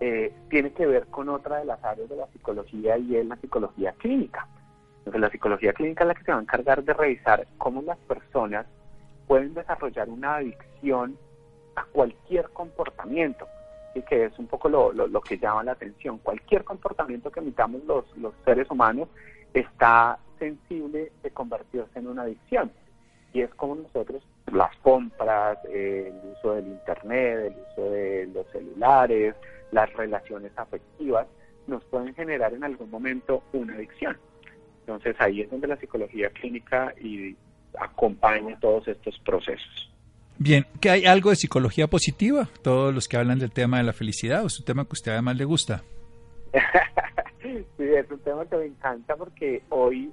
eh, 0.00 0.32
tiene 0.50 0.72
que 0.72 0.86
ver 0.86 1.06
con 1.06 1.28
otra 1.28 1.58
de 1.58 1.64
las 1.64 1.82
áreas 1.84 2.08
de 2.08 2.16
la 2.16 2.26
psicología 2.28 2.98
y 2.98 3.16
es 3.16 3.26
la 3.26 3.36
psicología 3.36 3.92
clínica. 3.92 4.46
Entonces, 4.98 5.20
la 5.20 5.30
psicología 5.30 5.72
clínica 5.72 6.04
es 6.04 6.08
la 6.08 6.14
que 6.14 6.24
se 6.24 6.32
va 6.32 6.38
a 6.38 6.42
encargar 6.42 6.82
de 6.82 6.92
revisar 6.92 7.46
cómo 7.58 7.82
las 7.82 7.98
personas 7.98 8.66
pueden 9.26 9.54
desarrollar 9.54 10.08
una 10.08 10.36
adicción 10.36 11.16
a 11.76 11.84
cualquier 11.84 12.48
comportamiento 12.50 13.46
y 13.94 14.02
que 14.02 14.26
es 14.26 14.38
un 14.38 14.46
poco 14.46 14.68
lo, 14.68 14.92
lo, 14.92 15.20
que 15.20 15.38
llama 15.38 15.64
la 15.64 15.72
atención. 15.72 16.18
Cualquier 16.18 16.64
comportamiento 16.64 17.30
que 17.30 17.40
emitamos 17.40 17.84
los, 17.84 18.04
los 18.16 18.34
seres 18.44 18.70
humanos 18.70 19.08
está 19.54 20.18
sensible 20.38 21.12
de 21.22 21.30
convertirse 21.30 21.98
en 21.98 22.06
una 22.06 22.22
adicción. 22.22 22.70
Y 23.32 23.42
es 23.42 23.54
como 23.54 23.74
nosotros, 23.76 24.22
las 24.52 24.74
compras, 24.78 25.58
el 25.70 26.14
uso 26.36 26.54
del 26.54 26.66
Internet, 26.68 27.52
el 27.52 27.54
uso 27.72 27.90
de 27.90 28.26
los 28.32 28.46
celulares, 28.50 29.34
las 29.70 29.92
relaciones 29.94 30.52
afectivas, 30.56 31.26
nos 31.66 31.84
pueden 31.84 32.14
generar 32.14 32.54
en 32.54 32.64
algún 32.64 32.90
momento 32.90 33.42
una 33.52 33.74
adicción. 33.74 34.16
Entonces 34.80 35.16
ahí 35.18 35.42
es 35.42 35.50
donde 35.50 35.68
la 35.68 35.76
psicología 35.76 36.30
clínica 36.30 36.94
y 36.98 37.36
acompaña 37.78 38.58
todos 38.58 38.88
estos 38.88 39.18
procesos. 39.18 39.92
Bien, 40.40 40.66
¿que 40.80 40.90
hay 40.90 41.04
algo 41.04 41.30
de 41.30 41.36
psicología 41.36 41.88
positiva? 41.88 42.48
Todos 42.62 42.94
los 42.94 43.08
que 43.08 43.16
hablan 43.16 43.40
del 43.40 43.50
tema 43.50 43.78
de 43.78 43.82
la 43.82 43.92
felicidad, 43.92 44.44
¿o 44.44 44.46
es 44.46 44.58
un 44.60 44.64
tema 44.64 44.84
que 44.84 44.90
a 44.90 44.92
usted 44.92 45.12
además 45.12 45.36
le 45.36 45.44
gusta? 45.44 45.82
sí, 47.42 47.64
es 47.78 48.08
un 48.08 48.20
tema 48.20 48.46
que 48.46 48.56
me 48.56 48.66
encanta 48.66 49.16
porque 49.16 49.62
hoy 49.70 50.12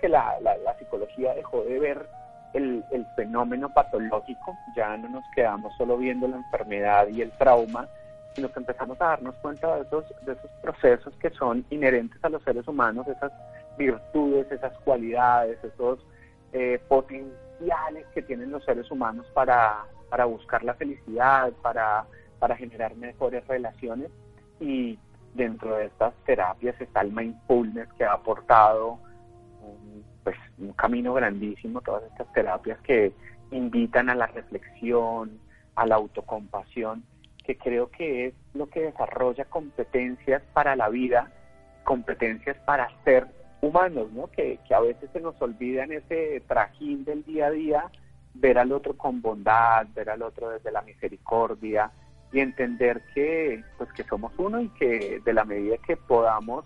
que 0.00 0.08
la, 0.08 0.34
psicología 0.78 1.34
dejó 1.34 1.62
de 1.64 1.78
ver 1.78 2.06
el, 2.54 2.82
el, 2.90 3.06
fenómeno 3.16 3.68
patológico, 3.68 4.56
ya 4.74 4.96
no 4.96 5.10
nos 5.10 5.24
quedamos 5.34 5.76
solo 5.76 5.98
viendo 5.98 6.26
la 6.26 6.36
enfermedad 6.36 7.06
y 7.08 7.20
el 7.20 7.30
trauma, 7.32 7.86
sino 8.34 8.50
que 8.50 8.60
empezamos 8.60 8.98
a 9.02 9.08
darnos 9.08 9.34
cuenta 9.36 9.76
de 9.76 9.82
esos, 9.82 10.04
de 10.24 10.32
esos 10.32 10.50
procesos 10.62 11.14
que 11.16 11.28
son 11.30 11.66
inherentes 11.68 12.18
a 12.24 12.30
los 12.30 12.42
seres 12.44 12.66
humanos, 12.66 13.06
esas 13.08 13.30
virtudes, 13.76 14.50
esas 14.50 14.72
cualidades, 14.78 15.62
esos 15.62 15.98
eh, 16.54 16.80
potenciales 16.88 17.49
que 18.14 18.22
tienen 18.22 18.50
los 18.50 18.64
seres 18.64 18.90
humanos 18.90 19.26
para, 19.34 19.84
para 20.08 20.24
buscar 20.24 20.62
la 20.64 20.74
felicidad, 20.74 21.52
para, 21.62 22.04
para 22.38 22.56
generar 22.56 22.94
mejores 22.96 23.46
relaciones. 23.46 24.10
Y 24.58 24.98
dentro 25.34 25.76
de 25.76 25.86
estas 25.86 26.14
terapias 26.24 26.80
está 26.80 27.02
el 27.02 27.12
mindfulness 27.12 27.92
que 27.94 28.04
ha 28.04 28.12
aportado 28.12 28.98
un, 29.62 30.04
pues, 30.24 30.36
un 30.58 30.72
camino 30.72 31.14
grandísimo, 31.14 31.80
todas 31.80 32.04
estas 32.04 32.32
terapias 32.32 32.78
que 32.80 33.12
invitan 33.50 34.10
a 34.10 34.14
la 34.14 34.26
reflexión, 34.26 35.38
a 35.74 35.86
la 35.86 35.96
autocompasión, 35.96 37.04
que 37.44 37.56
creo 37.56 37.90
que 37.90 38.26
es 38.26 38.34
lo 38.54 38.68
que 38.68 38.82
desarrolla 38.82 39.44
competencias 39.44 40.42
para 40.52 40.76
la 40.76 40.88
vida, 40.88 41.30
competencias 41.84 42.56
para 42.64 42.90
ser 43.04 43.26
humanos, 43.60 44.10
¿no? 44.12 44.28
Que, 44.28 44.58
a 44.74 44.80
veces 44.80 45.10
se 45.12 45.20
nos 45.20 45.40
olvida 45.40 45.84
en 45.84 45.92
ese 45.92 46.42
trajín 46.46 47.04
del 47.04 47.24
día 47.24 47.46
a 47.46 47.50
día 47.50 47.84
ver 48.34 48.58
al 48.58 48.72
otro 48.72 48.96
con 48.96 49.20
bondad, 49.20 49.86
ver 49.94 50.10
al 50.10 50.22
otro 50.22 50.50
desde 50.50 50.70
la 50.70 50.82
misericordia 50.82 51.90
y 52.32 52.40
entender 52.40 53.02
que 53.14 53.62
pues 53.76 53.92
que 53.92 54.04
somos 54.04 54.32
uno 54.38 54.60
y 54.60 54.68
que 54.70 55.20
de 55.24 55.32
la 55.32 55.44
medida 55.44 55.76
que 55.78 55.96
podamos 55.96 56.64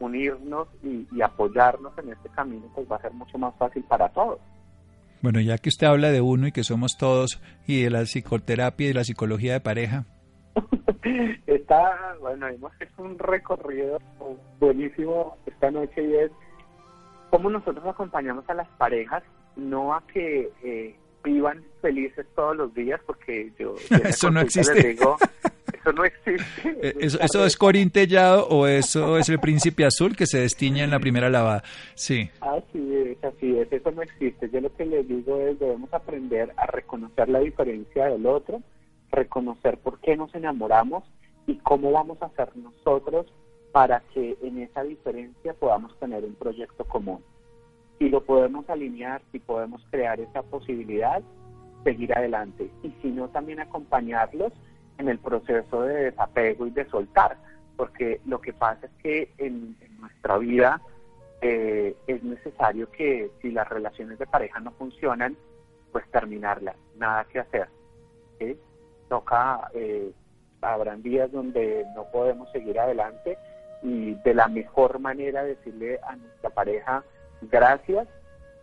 unirnos 0.00 0.68
y, 0.82 1.06
apoyarnos 1.22 1.96
en 1.98 2.12
este 2.12 2.28
camino 2.30 2.68
pues 2.74 2.90
va 2.90 2.96
a 2.96 3.02
ser 3.02 3.12
mucho 3.12 3.38
más 3.38 3.54
fácil 3.56 3.84
para 3.84 4.08
todos. 4.08 4.40
Bueno, 5.22 5.40
ya 5.40 5.56
que 5.56 5.70
usted 5.70 5.86
habla 5.86 6.10
de 6.10 6.20
uno 6.20 6.48
y 6.48 6.52
que 6.52 6.64
somos 6.64 6.98
todos 6.98 7.40
y 7.66 7.82
de 7.82 7.90
la 7.90 8.02
psicoterapia 8.02 8.86
y 8.86 8.88
de 8.88 8.94
la 8.94 9.04
psicología 9.04 9.54
de 9.54 9.60
pareja. 9.60 10.04
Está, 11.46 12.16
bueno, 12.20 12.48
hemos 12.48 12.72
hecho 12.80 13.02
un 13.02 13.18
recorrido 13.18 13.98
buenísimo 14.58 15.36
esta 15.46 15.70
noche 15.70 16.02
y 16.02 16.14
es 16.14 16.30
cómo 17.30 17.50
nosotros 17.50 17.84
acompañamos 17.86 18.48
a 18.48 18.54
las 18.54 18.68
parejas, 18.78 19.22
no 19.56 19.94
a 19.94 20.02
que 20.06 20.50
eh, 20.62 20.96
vivan 21.24 21.64
felices 21.82 22.26
todos 22.36 22.56
los 22.56 22.74
días, 22.74 23.00
porque 23.06 23.52
yo... 23.58 23.74
eso 24.04 24.30
no 24.30 24.40
existe. 24.40 24.90
eso 25.72 25.92
no 25.92 26.04
existe. 26.04 26.44
Eh, 26.64 26.94
¿Eso, 27.00 27.44
es 27.44 27.56
corintellado 27.56 28.46
o 28.48 28.66
eso 28.66 29.18
es 29.18 29.28
el 29.28 29.40
príncipe 29.40 29.84
azul 29.84 30.14
que 30.14 30.26
se 30.26 30.38
destiña 30.38 30.84
en 30.84 30.90
la 30.90 31.00
primera 31.00 31.28
lavada? 31.28 31.64
Sí. 31.94 32.30
Así 32.40 32.94
es, 32.94 33.24
así 33.24 33.58
es, 33.58 33.72
eso 33.72 33.90
no 33.90 34.02
existe. 34.02 34.48
Yo 34.50 34.60
lo 34.60 34.74
que 34.76 34.86
les 34.86 35.08
digo 35.08 35.40
es 35.40 35.58
debemos 35.58 35.92
aprender 35.92 36.52
a 36.56 36.66
reconocer 36.66 37.28
la 37.28 37.40
diferencia 37.40 38.06
del 38.06 38.26
otro, 38.26 38.62
reconocer 39.14 39.78
por 39.78 40.00
qué 40.00 40.16
nos 40.16 40.34
enamoramos 40.34 41.04
y 41.46 41.56
cómo 41.58 41.92
vamos 41.92 42.20
a 42.22 42.26
hacer 42.26 42.56
nosotros 42.56 43.26
para 43.72 44.00
que 44.12 44.36
en 44.42 44.58
esa 44.58 44.82
diferencia 44.82 45.52
podamos 45.54 45.98
tener 45.98 46.24
un 46.24 46.34
proyecto 46.34 46.84
común. 46.84 47.22
Si 47.98 48.08
lo 48.08 48.22
podemos 48.22 48.68
alinear, 48.68 49.22
si 49.32 49.38
podemos 49.38 49.82
crear 49.90 50.20
esa 50.20 50.42
posibilidad, 50.42 51.22
seguir 51.82 52.16
adelante. 52.16 52.70
Y 52.82 52.90
si 53.02 53.08
no, 53.08 53.28
también 53.28 53.60
acompañarlos 53.60 54.52
en 54.98 55.08
el 55.08 55.18
proceso 55.18 55.82
de 55.82 56.04
desapego 56.04 56.66
y 56.66 56.70
de 56.70 56.88
soltar, 56.88 57.36
porque 57.76 58.20
lo 58.26 58.40
que 58.40 58.52
pasa 58.52 58.86
es 58.86 58.92
que 59.02 59.32
en, 59.38 59.76
nuestra 59.98 60.38
vida 60.38 60.80
eh, 61.40 61.96
es 62.06 62.22
necesario 62.22 62.90
que 62.90 63.30
si 63.40 63.50
las 63.50 63.68
relaciones 63.68 64.18
de 64.18 64.26
pareja 64.26 64.60
no 64.60 64.70
funcionan, 64.72 65.36
pues 65.92 66.08
terminarlas, 66.10 66.76
nada 66.96 67.24
que 67.24 67.40
hacer. 67.40 67.68
¿sí? 68.38 68.58
Toca, 69.08 69.70
eh, 69.74 70.12
habrán 70.60 71.02
días 71.02 71.30
donde 71.30 71.84
no 71.94 72.04
podemos 72.04 72.50
seguir 72.52 72.78
adelante 72.78 73.38
y 73.82 74.14
de 74.14 74.34
la 74.34 74.48
mejor 74.48 74.98
manera 74.98 75.44
decirle 75.44 76.00
a 76.06 76.16
nuestra 76.16 76.50
pareja 76.50 77.04
gracias, 77.42 78.08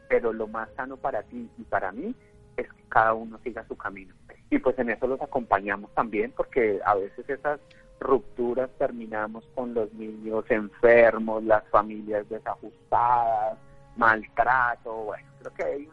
pero 0.10 0.34
lo 0.34 0.48
más 0.48 0.70
sano 0.76 0.98
para 0.98 1.24
ti 1.24 1.50
y 1.58 1.64
para 1.64 1.92
mí 1.92 2.16
es 2.58 2.68
que 2.68 2.84
cada 2.90 3.14
uno 3.14 3.40
siga 3.44 3.66
su 3.68 3.78
camino. 3.78 4.14
Y 4.50 4.60
pues 4.60 4.78
en 4.80 4.90
eso 4.90 5.08
los 5.08 5.22
acompañamos 5.22 5.92
también 5.94 6.34
porque 6.36 6.82
a 6.84 6.96
veces 6.96 7.30
esas 7.30 7.60
rupturas 8.00 8.70
terminamos 8.78 9.46
con 9.56 9.74
los 9.74 9.94
niños 9.94 10.44
enfermos, 10.50 11.44
las 11.44 11.64
familias 11.70 12.28
desajustadas, 12.28 13.58
maltrato, 13.96 14.94
bueno, 15.04 15.28
creo 15.40 15.54
que 15.54 15.64
hay 15.64 15.90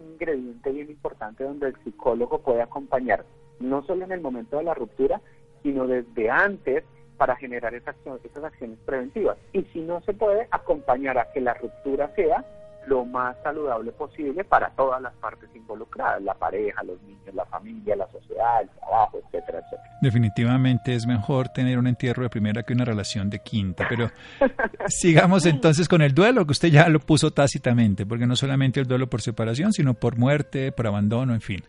un 0.00 0.12
ingrediente 0.12 0.70
bien 0.70 0.90
importante 0.90 1.44
donde 1.44 1.68
el 1.68 1.76
psicólogo 1.84 2.40
puede 2.40 2.62
acompañar 2.62 3.24
no 3.62 3.82
solo 3.84 4.04
en 4.04 4.12
el 4.12 4.20
momento 4.20 4.58
de 4.58 4.64
la 4.64 4.74
ruptura, 4.74 5.20
sino 5.62 5.86
desde 5.86 6.30
antes 6.30 6.84
para 7.16 7.36
generar 7.36 7.74
esas, 7.74 7.94
esas 8.24 8.44
acciones 8.44 8.78
preventivas. 8.84 9.38
Y 9.52 9.62
si 9.72 9.80
no 9.80 10.00
se 10.02 10.12
puede, 10.12 10.48
acompañar 10.50 11.18
a 11.18 11.30
que 11.32 11.40
la 11.40 11.54
ruptura 11.54 12.12
sea 12.14 12.44
lo 12.86 13.04
más 13.04 13.36
saludable 13.42 13.92
posible 13.92 14.44
para 14.44 14.70
todas 14.70 15.00
las 15.00 15.12
partes 15.14 15.48
involucradas, 15.54 16.20
la 16.22 16.34
pareja, 16.34 16.82
los 16.82 17.00
niños, 17.02 17.32
la 17.32 17.44
familia, 17.46 17.94
la 17.94 18.08
sociedad, 18.10 18.62
el 18.62 18.68
trabajo, 18.70 19.18
etcétera, 19.18 19.60
etcétera. 19.60 19.98
Definitivamente 20.00 20.94
es 20.94 21.06
mejor 21.06 21.48
tener 21.50 21.78
un 21.78 21.86
entierro 21.86 22.24
de 22.24 22.28
primera 22.28 22.64
que 22.64 22.72
una 22.72 22.84
relación 22.84 23.30
de 23.30 23.38
quinta, 23.38 23.86
pero 23.88 24.10
sigamos 24.88 25.46
entonces 25.46 25.88
con 25.88 26.02
el 26.02 26.12
duelo, 26.12 26.44
que 26.44 26.52
usted 26.52 26.68
ya 26.68 26.88
lo 26.88 26.98
puso 26.98 27.30
tácitamente, 27.30 28.04
porque 28.04 28.26
no 28.26 28.34
solamente 28.34 28.80
el 28.80 28.86
duelo 28.86 29.08
por 29.08 29.22
separación, 29.22 29.72
sino 29.72 29.94
por 29.94 30.18
muerte, 30.18 30.72
por 30.72 30.88
abandono, 30.88 31.34
en 31.34 31.40
fin. 31.40 31.62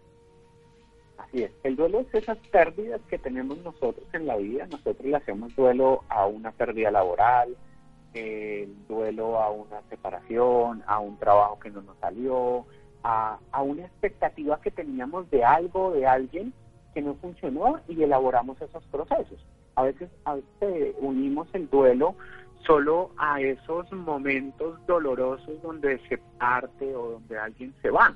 El 1.34 1.76
duelo 1.76 2.02
es 2.02 2.14
esas 2.14 2.38
pérdidas 2.50 3.02
que 3.10 3.18
tenemos 3.18 3.58
nosotros 3.60 4.06
en 4.14 4.28
la 4.28 4.38
vida. 4.38 4.68
Nosotros 4.68 5.04
le 5.04 5.16
hacemos 5.16 5.56
duelo 5.56 6.04
a 6.08 6.28
una 6.28 6.52
pérdida 6.52 6.92
laboral, 6.92 7.58
el 8.14 8.76
duelo 8.88 9.40
a 9.40 9.50
una 9.50 9.82
separación, 9.90 10.84
a 10.86 11.00
un 11.00 11.18
trabajo 11.18 11.60
que 11.60 11.72
no 11.72 11.82
nos 11.82 11.98
salió, 11.98 12.66
a, 13.04 13.40
una 13.64 13.82
expectativa 13.82 14.62
que 14.62 14.70
teníamos 14.70 15.30
de 15.32 15.44
algo, 15.44 15.92
de 15.92 16.06
alguien 16.06 16.54
que 16.94 17.02
no 17.02 17.16
funcionó 17.16 17.80
y 17.88 18.04
elaboramos 18.04 18.62
esos 18.62 18.84
procesos. 18.86 19.44
A 19.76 19.84
veces, 19.84 20.12
a 20.26 20.36
veces 20.36 20.96
unimos 21.00 21.48
el 21.54 21.68
duelo 21.68 22.16
solo 22.64 23.10
a 23.18 23.42
esos 23.42 23.92
momentos 23.92 24.80
dolorosos 24.86 25.60
donde 25.64 26.00
se 26.08 26.20
parte 26.38 26.96
o 26.96 27.14
donde 27.14 27.40
alguien 27.40 27.74
se 27.82 27.90
va. 27.90 28.16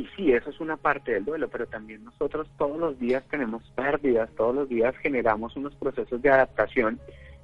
Y 0.00 0.06
sí, 0.16 0.32
eso 0.32 0.48
es 0.48 0.58
una 0.60 0.78
parte 0.78 1.12
del 1.12 1.26
duelo, 1.26 1.50
pero 1.50 1.66
también 1.66 2.02
nosotros 2.04 2.48
todos 2.56 2.78
los 2.78 2.98
días 2.98 3.22
tenemos 3.28 3.62
pérdidas, 3.76 4.30
todos 4.34 4.54
los 4.54 4.66
días 4.66 4.96
generamos 4.96 5.54
unos 5.56 5.74
procesos 5.74 6.22
de 6.22 6.30
adaptación 6.30 6.98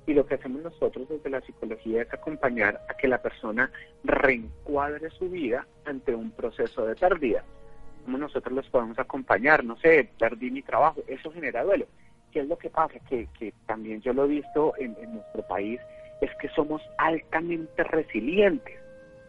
y 0.07 0.14
lo 0.14 0.25
que 0.25 0.37
hacemos 0.37 0.62
nosotros 0.62 1.07
desde 1.07 1.29
la 1.29 1.42
psicología 1.42 2.01
es 2.01 2.14
acompañar 2.14 2.81
a 2.88 2.95
que 2.95 3.09
la 3.09 3.21
persona 3.21 3.71
reencuadre 4.05 5.11
su 5.11 5.29
vida 5.29 5.66
ante 5.85 6.14
un 6.14 6.31
proceso 6.31 6.87
de 6.87 6.97
pérdida. 6.97 7.45
¿Cómo 8.07 8.16
nosotros 8.16 8.55
los 8.55 8.71
podemos 8.71 8.99
acompañar? 8.99 9.62
No 9.62 9.77
sé, 9.77 10.09
perdí 10.19 10.51
mi 10.51 10.62
trabajo, 10.62 11.03
eso 11.09 11.31
genera 11.33 11.62
duelo. 11.62 11.85
¿Qué 12.33 12.40
es 12.40 12.49
lo 12.49 12.57
que 12.57 12.71
pasa? 12.71 12.95
Que, 13.07 13.29
que 13.38 13.53
también 13.66 14.01
yo 14.01 14.14
lo 14.14 14.25
he 14.25 14.29
visto 14.29 14.73
en, 14.79 14.97
en 14.99 15.12
nuestro 15.12 15.47
país, 15.47 15.79
es 16.23 16.31
que 16.40 16.49
somos 16.57 16.81
altamente 16.97 17.85
resilientes. 17.85 18.79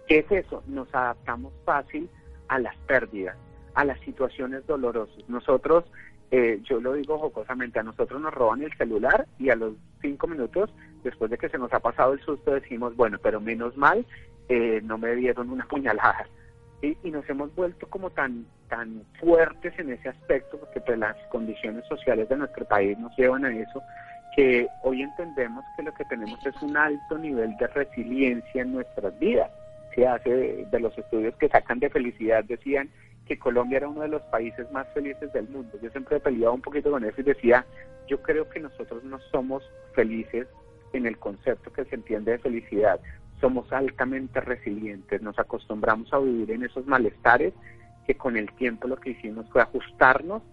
¿Qué 0.07 0.19
es 0.19 0.31
eso? 0.31 0.63
Nos 0.65 0.87
adaptamos 0.95 1.51
fácil 1.65 2.09
a 2.47 2.60
las 2.60 2.75
pérdidas, 2.88 3.38
a 3.73 3.86
las 3.86 3.99
situaciones 4.01 4.65
dolorosas. 4.65 5.27
Nosotros, 5.27 5.86
eh, 6.31 6.60
yo 6.63 6.79
lo 6.79 6.93
digo 6.93 7.17
jocosamente, 7.19 7.79
a 7.79 7.83
nosotros 7.83 8.21
nos 8.21 8.33
roban 8.33 8.62
el 8.62 8.75
celular 8.77 9.27
y 9.39 9.49
a 9.49 9.55
los 9.55 9.73
cinco 10.01 10.27
minutos, 10.27 10.69
después 11.03 11.31
de 11.31 11.38
que 11.38 11.49
se 11.49 11.57
nos 11.57 11.73
ha 11.73 11.79
pasado 11.79 12.13
el 12.13 12.21
susto, 12.21 12.53
decimos, 12.53 12.95
bueno, 12.95 13.17
pero 13.21 13.39
menos 13.39 13.75
mal, 13.77 14.05
eh, 14.49 14.81
no 14.83 14.97
me 14.97 15.15
dieron 15.15 15.49
una 15.49 15.65
puñalada. 15.69 16.27
Y, 16.81 16.95
nos 17.10 17.27
hemos 17.27 17.53
vuelto 17.55 17.88
como 17.88 18.12
tan 18.12 18.45
tan 18.69 19.01
fuertes 19.19 19.73
en 19.79 19.91
ese 19.91 20.10
aspecto, 20.10 20.60
porque 20.60 20.81
pues, 20.81 20.99
las 20.99 21.15
condiciones 21.29 21.86
sociales 21.88 22.29
de 22.29 22.36
nuestro 22.36 22.65
país 22.65 22.97
nos 22.99 23.15
llevan 23.17 23.45
a 23.45 23.57
eso, 23.57 23.81
que 24.36 24.67
hoy 24.83 25.01
entendemos 25.01 25.65
que 25.75 25.83
lo 25.83 25.93
que 25.93 26.05
tenemos 26.05 26.45
es 26.45 26.62
un 26.62 26.77
alto 26.77 27.17
nivel 27.17 27.55
de 27.57 27.67
resiliencia 27.67 28.62
en 28.62 28.73
nuestras 28.73 29.17
vidas. 29.17 29.49
Hace 30.05 30.65
de, 30.69 30.79
los 30.79 30.95
estudios 30.97 31.36
que 31.38 31.49
sacan 31.49 31.79
de 31.79 31.89
felicidad, 31.89 32.43
decían 32.43 32.89
que 33.25 33.39
Colombia 33.39 33.77
era 33.77 33.89
uno 33.89 34.01
de 34.01 34.07
los 34.07 34.21
países 34.23 34.71
más 34.71 34.88
felices 34.93 35.33
del 35.33 35.49
mundo. 35.49 35.77
Yo 35.81 35.89
siempre 35.89 36.17
he 36.17 36.19
peleado 36.19 36.53
un 36.53 36.62
poquito 36.62 36.91
con 36.91 37.03
eso 37.03 37.19
y 37.19 37.23
decía, 37.23 37.65
yo 38.07 38.21
creo 38.21 38.47
que 38.47 38.60
nosotros 38.60 39.03
no 39.03 39.19
somos 39.31 39.63
felices 39.93 40.47
en 40.93 41.07
el 41.07 41.17
concepto 41.17 41.73
que 41.73 41.86
se 41.86 41.95
entiende 41.95 42.31
de 42.31 42.38
felicidad. 42.38 42.99
Somos 43.41 43.71
altamente 43.73 44.39
resilientes, 44.39 45.21
nos 45.21 45.38
acostumbramos 45.39 46.13
a 46.13 46.19
vivir 46.19 46.51
en 46.51 46.63
esos 46.63 46.86
malestares 46.86 47.53
que 48.05 48.15
con 48.15 48.38
el 48.38 48.51
tiempo 48.53 48.88
lo 48.88 48.97
que 48.97 49.12
hicimos 49.12 49.49
fue 49.49 49.62
ajustarnos 49.62 50.43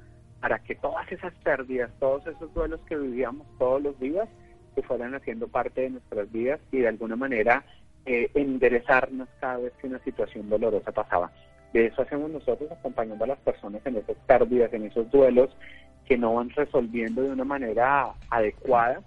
para 0.41 0.59
que 0.59 0.75
todas 0.75 1.11
esas 1.13 1.33
pérdidas, 1.45 1.91
todos 2.01 2.27
esos 2.27 2.53
duelos 2.55 2.81
que 2.89 2.97
vivíamos 2.97 3.47
todos 3.59 3.83
los 3.83 3.99
días, 4.01 4.29
se 4.75 4.83
fueran 4.83 5.15
haciendo 5.15 5.49
parte 5.49 5.83
de 5.83 5.91
nuestras 5.91 6.31
vidas 6.33 6.61
y 6.73 6.79
de 6.79 6.89
alguna 6.89 7.17
manera 7.17 7.65
eh, 8.07 8.31
enderezarnos 8.35 9.29
cada 9.41 9.59
vez 9.59 9.73
que 9.81 9.87
una 9.87 9.99
situación 10.01 10.49
dolorosa 10.49 10.93
pasaba. 10.93 11.31
De 11.73 11.87
eso 11.87 12.03
hacemos 12.03 12.31
nosotros 12.31 12.71
acompañando 12.71 13.25
a 13.25 13.29
las 13.29 13.39
personas 13.39 13.81
en 13.85 13.97
esas 13.97 14.17
pérdidas, 14.27 14.73
en 14.73 14.85
esos 14.85 15.11
duelos 15.11 15.51
que 16.05 16.17
no 16.17 16.35
van 16.35 16.51
resolviendo 16.51 17.23
de 17.23 17.31
una 17.31 17.45
manera 17.45 18.13
adecuada 18.31 19.01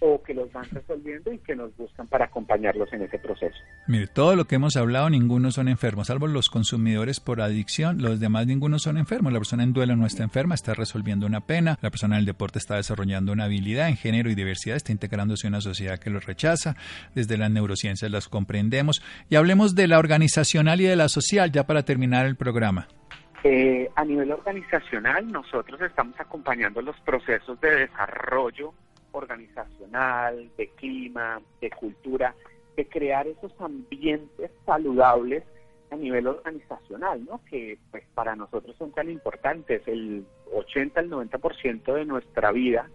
o 0.00 0.22
que 0.22 0.34
los 0.34 0.52
van 0.52 0.64
resolviendo 0.70 1.32
y 1.32 1.38
que 1.38 1.56
nos 1.56 1.76
buscan 1.76 2.06
para 2.06 2.26
acompañarlos 2.26 2.92
en 2.92 3.02
ese 3.02 3.18
proceso. 3.18 3.56
Mire, 3.86 4.06
todo 4.06 4.36
lo 4.36 4.44
que 4.44 4.56
hemos 4.56 4.76
hablado, 4.76 5.10
ninguno 5.10 5.50
son 5.50 5.68
enfermos, 5.68 6.08
salvo 6.08 6.26
los 6.26 6.50
consumidores 6.50 7.20
por 7.20 7.40
adicción, 7.40 8.00
los 8.00 8.20
demás 8.20 8.46
ninguno 8.46 8.78
son 8.78 8.98
enfermos. 8.98 9.32
La 9.32 9.38
persona 9.40 9.62
en 9.62 9.72
duelo 9.72 9.96
no 9.96 10.06
está 10.06 10.22
enferma, 10.22 10.54
está 10.54 10.74
resolviendo 10.74 11.26
una 11.26 11.40
pena, 11.40 11.78
la 11.80 11.90
persona 11.90 12.16
en 12.16 12.20
el 12.20 12.26
deporte 12.26 12.58
está 12.58 12.76
desarrollando 12.76 13.32
una 13.32 13.44
habilidad 13.44 13.88
en 13.88 13.96
género 13.96 14.30
y 14.30 14.34
diversidad, 14.34 14.76
está 14.76 14.92
integrándose 14.92 15.46
en 15.46 15.54
una 15.54 15.60
sociedad 15.60 15.98
que 15.98 16.10
lo 16.10 16.20
rechaza, 16.20 16.76
desde 17.14 17.36
las 17.36 17.50
neurociencias 17.50 18.10
las 18.10 18.28
comprendemos. 18.28 19.02
Y 19.28 19.36
hablemos 19.36 19.74
de 19.74 19.88
la 19.88 19.98
organizacional 19.98 20.80
y 20.80 20.84
de 20.84 20.96
la 20.96 21.08
social, 21.08 21.50
ya 21.50 21.66
para 21.66 21.82
terminar 21.82 22.26
el 22.26 22.36
programa. 22.36 22.88
Eh, 23.44 23.88
a 23.94 24.04
nivel 24.04 24.32
organizacional, 24.32 25.30
nosotros 25.30 25.80
estamos 25.80 26.18
acompañando 26.18 26.82
los 26.82 26.98
procesos 27.00 27.60
de 27.60 27.86
desarrollo 27.86 28.74
organizacional, 29.12 30.50
de 30.56 30.68
clima, 30.70 31.40
de 31.60 31.70
cultura, 31.70 32.34
de 32.76 32.88
crear 32.88 33.26
esos 33.26 33.52
ambientes 33.60 34.50
saludables 34.64 35.44
a 35.90 35.96
nivel 35.96 36.26
organizacional, 36.26 37.24
¿no? 37.24 37.40
Que 37.44 37.78
pues 37.90 38.04
para 38.14 38.36
nosotros 38.36 38.76
son 38.76 38.92
tan 38.92 39.10
importantes. 39.10 39.82
El 39.86 40.26
80 40.52 41.00
al 41.00 41.10
90% 41.10 41.94
de 41.94 42.04
nuestra 42.04 42.52
vida 42.52 42.88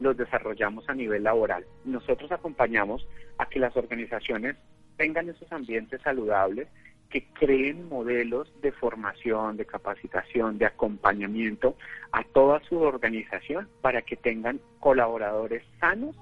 los 0.00 0.16
desarrollamos 0.16 0.88
a 0.88 0.94
nivel 0.94 1.24
laboral. 1.24 1.64
Nosotros 1.84 2.30
acompañamos 2.30 3.06
a 3.38 3.46
que 3.46 3.58
las 3.58 3.76
organizaciones 3.76 4.56
tengan 4.96 5.28
esos 5.28 5.50
ambientes 5.52 6.00
saludables 6.02 6.68
que 7.10 7.26
creen 7.32 7.88
modelos 7.88 8.52
de 8.62 8.72
formación, 8.72 9.56
de 9.56 9.64
capacitación, 9.64 10.58
de 10.58 10.66
acompañamiento 10.66 11.76
a 12.12 12.24
toda 12.24 12.60
su 12.68 12.80
organización 12.80 13.68
para 13.80 14.02
que 14.02 14.16
tengan 14.16 14.60
colaboradores 14.80 15.62
sanos 15.80 16.16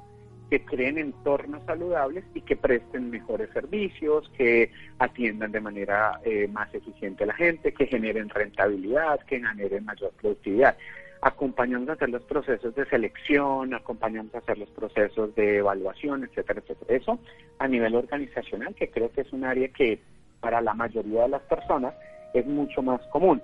que 0.51 0.64
creen 0.64 0.99
entornos 0.99 1.64
saludables 1.64 2.25
y 2.35 2.42
que 2.42 2.57
presten 2.57 3.11
mejores 3.11 3.51
servicios, 3.51 4.31
que 4.37 4.70
atiendan 4.99 5.53
de 5.53 5.61
manera 5.61 6.20
eh, 6.25 6.49
más 6.49 6.73
eficiente 6.75 7.25
a 7.25 7.29
la 7.29 7.35
gente, 7.35 7.73
que 7.73 7.87
generen 7.87 8.29
rentabilidad, 8.29 9.20
que 9.20 9.40
generen 9.40 9.85
mayor 9.85 10.12
productividad. 10.20 10.77
Acompañamos 11.23 11.88
a 11.88 11.92
hacer 11.94 12.11
los 12.11 12.23
procesos 12.23 12.75
de 12.75 12.85
selección, 12.85 13.73
acompañamos 13.73 14.35
a 14.35 14.38
hacer 14.38 14.59
los 14.59 14.68
procesos 14.70 15.35
de 15.35 15.57
evaluación, 15.57 16.25
etcétera, 16.25 16.61
etcétera. 16.61 16.99
Eso 16.99 17.18
a 17.59 17.66
nivel 17.66 17.94
organizacional, 17.94 18.75
que 18.75 18.90
creo 18.90 19.11
que 19.11 19.23
es 19.23 19.33
un 19.33 19.44
área 19.44 19.68
que 19.68 20.01
para 20.44 20.61
la 20.61 20.74
mayoría 20.74 21.22
de 21.22 21.28
las 21.30 21.42
personas 21.44 21.94
es 22.35 22.44
mucho 22.44 22.83
más 22.83 23.00
común. 23.07 23.40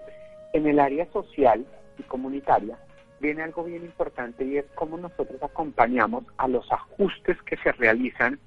En 0.52 0.66
el 0.66 0.78
área 0.78 1.10
social 1.12 1.64
y 1.98 2.02
comunitaria 2.02 2.76
viene 3.20 3.42
algo 3.42 3.64
bien 3.64 3.84
importante 3.84 4.44
y 4.44 4.58
es 4.58 4.66
cómo 4.74 4.98
nosotros 4.98 5.42
acompañamos 5.42 6.24
a 6.36 6.46
los 6.46 6.70
ajustes 6.70 7.40
que 7.44 7.56
se 7.56 7.72
realizan 7.72 8.38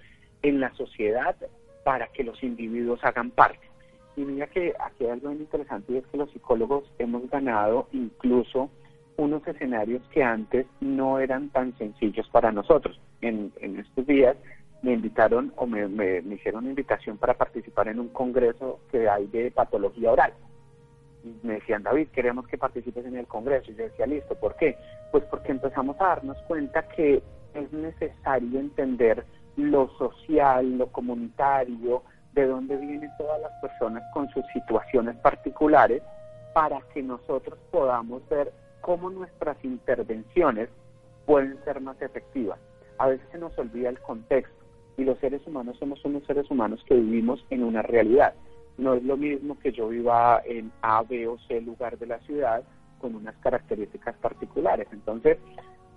en 0.43 0.59
la 0.59 0.71
sociedad 0.75 1.35
para 1.83 2.07
que 2.09 2.23
los 2.23 2.43
individuos 2.43 3.03
hagan 3.03 3.31
parte. 3.31 3.67
Y 4.15 4.21
mira 4.21 4.45
que 4.45 4.75
aquí 4.79 5.05
hay 5.05 5.09
algo 5.09 5.29
bien 5.29 5.41
interesante 5.41 5.93
y 5.93 5.97
es 5.97 6.05
que 6.05 6.17
los 6.17 6.29
psicólogos 6.29 6.83
hemos 6.99 7.27
ganado 7.31 7.87
incluso 7.91 8.69
unos 9.17 9.47
escenarios 9.47 10.03
que 10.11 10.23
antes 10.23 10.67
no 10.79 11.17
eran 11.17 11.49
tan 11.49 11.75
sencillos 11.79 12.29
para 12.29 12.51
nosotros. 12.51 12.99
En, 13.21 13.51
en 13.61 13.79
estos 13.79 14.05
días 14.05 14.37
me 14.83 14.91
invitaron 14.91 15.53
o 15.55 15.65
me, 15.65 15.87
me, 15.87 16.17
hicieron 16.35 16.63
una 16.63 16.69
invitación 16.69 17.17
para 17.17 17.33
participar 17.33 17.87
en 17.87 17.99
un 17.99 18.09
congreso 18.09 18.81
que 18.91 19.07
hay 19.09 19.27
de 19.27 19.49
patología 19.49 20.11
oral. 20.11 20.33
Y 21.23 21.39
me 21.41 21.53
decían, 21.53 21.83
David, 21.83 22.09
queremos 22.09 22.45
que 22.47 22.57
participes 22.57 23.05
en 23.05 23.15
el 23.15 23.25
congreso. 23.25 23.71
Y 23.71 23.75
yo 23.75 23.85
decía, 23.85 24.05
listo, 24.05 24.35
¿por 24.35 24.57
qué? 24.57 24.77
Pues 25.11 25.23
porque 25.25 25.53
empezamos 25.53 25.95
a 26.01 26.07
darnos 26.07 26.37
cuenta 26.49 26.85
que 26.89 27.23
es 27.53 27.71
necesario 27.71 28.59
entender 28.59 29.25
lo 29.55 29.87
social, 29.97 30.77
lo 30.77 30.87
comunitario, 30.87 32.03
de 32.33 32.45
dónde 32.45 32.75
vienen 32.75 33.09
todas 33.17 33.39
las 33.39 33.53
personas 33.61 34.03
con 34.13 34.27
sus 34.31 34.43
situaciones 34.51 35.15
particulares, 35.17 36.03
para 36.53 36.81
que 36.93 37.01
nosotros 37.01 37.57
podamos 37.71 38.27
ver 38.27 38.51
cómo 38.81 39.09
nuestras 39.09 39.55
intervenciones 39.63 40.67
pueden 41.25 41.57
ser 41.63 41.79
más 41.79 42.01
efectivas. 42.01 42.59
A 42.97 43.07
veces 43.07 43.25
se 43.31 43.37
nos 43.37 43.57
olvida 43.57 43.89
el 43.89 43.99
contexto 43.99 44.62
y 44.97 45.03
los 45.03 45.17
seres 45.19 45.41
humanos 45.45 45.77
somos 45.79 46.03
unos 46.05 46.23
seres 46.25 46.49
humanos 46.49 46.83
que 46.85 46.95
vivimos 46.95 47.45
en 47.49 47.63
una 47.63 47.81
realidad. 47.81 48.33
No 48.77 48.93
es 48.95 49.03
lo 49.03 49.17
mismo 49.17 49.57
que 49.59 49.71
yo 49.71 49.89
viva 49.89 50.41
en 50.45 50.71
A, 50.81 51.03
B 51.03 51.27
o 51.27 51.37
C 51.47 51.61
lugar 51.61 51.97
de 51.97 52.07
la 52.07 52.19
ciudad 52.19 52.63
con 52.99 53.15
unas 53.15 53.35
características 53.37 54.15
particulares. 54.17 54.87
Entonces, 54.91 55.37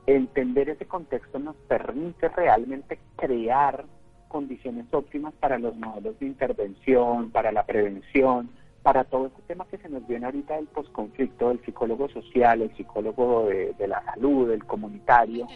entender 0.07 0.71
ese 0.71 0.87
contexto 0.87 1.39
nos 1.39 1.57
permite 1.69 2.29
realmente 2.29 2.99
crear 3.17 3.85
condiciones 4.29 4.87
óptimas 4.93 5.33
para 5.35 5.59
los 5.59 5.77
modelos 5.77 6.19
de 6.19 6.27
intervención, 6.27 7.31
para 7.31 7.53
la 7.53 7.65
prevención, 7.65 8.51
para 8.83 9.05
todo 9.05 9.27
este 9.27 9.43
tema 9.43 9.67
que 9.67 9.79
se 9.79 9.89
nos 9.89 10.07
viene 10.07 10.27
ahorita 10.27 10.57
del 10.57 10.67
posconflicto, 10.67 11.49
del 11.49 11.65
psicólogo 11.65 12.09
social, 12.09 12.63
el 12.63 12.77
psicólogo 12.77 13.47
de, 13.47 13.75
de 13.75 13.89
la 13.89 14.05
salud, 14.05 14.51
el 14.51 14.65
comunitario, 14.65 15.47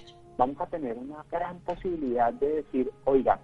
vamos 0.41 0.59
a 0.59 0.67
tener 0.67 0.97
una 0.97 1.23
gran 1.31 1.59
posibilidad 1.61 2.33
de 2.33 2.63
decir, 2.63 2.91
oiga, 3.05 3.39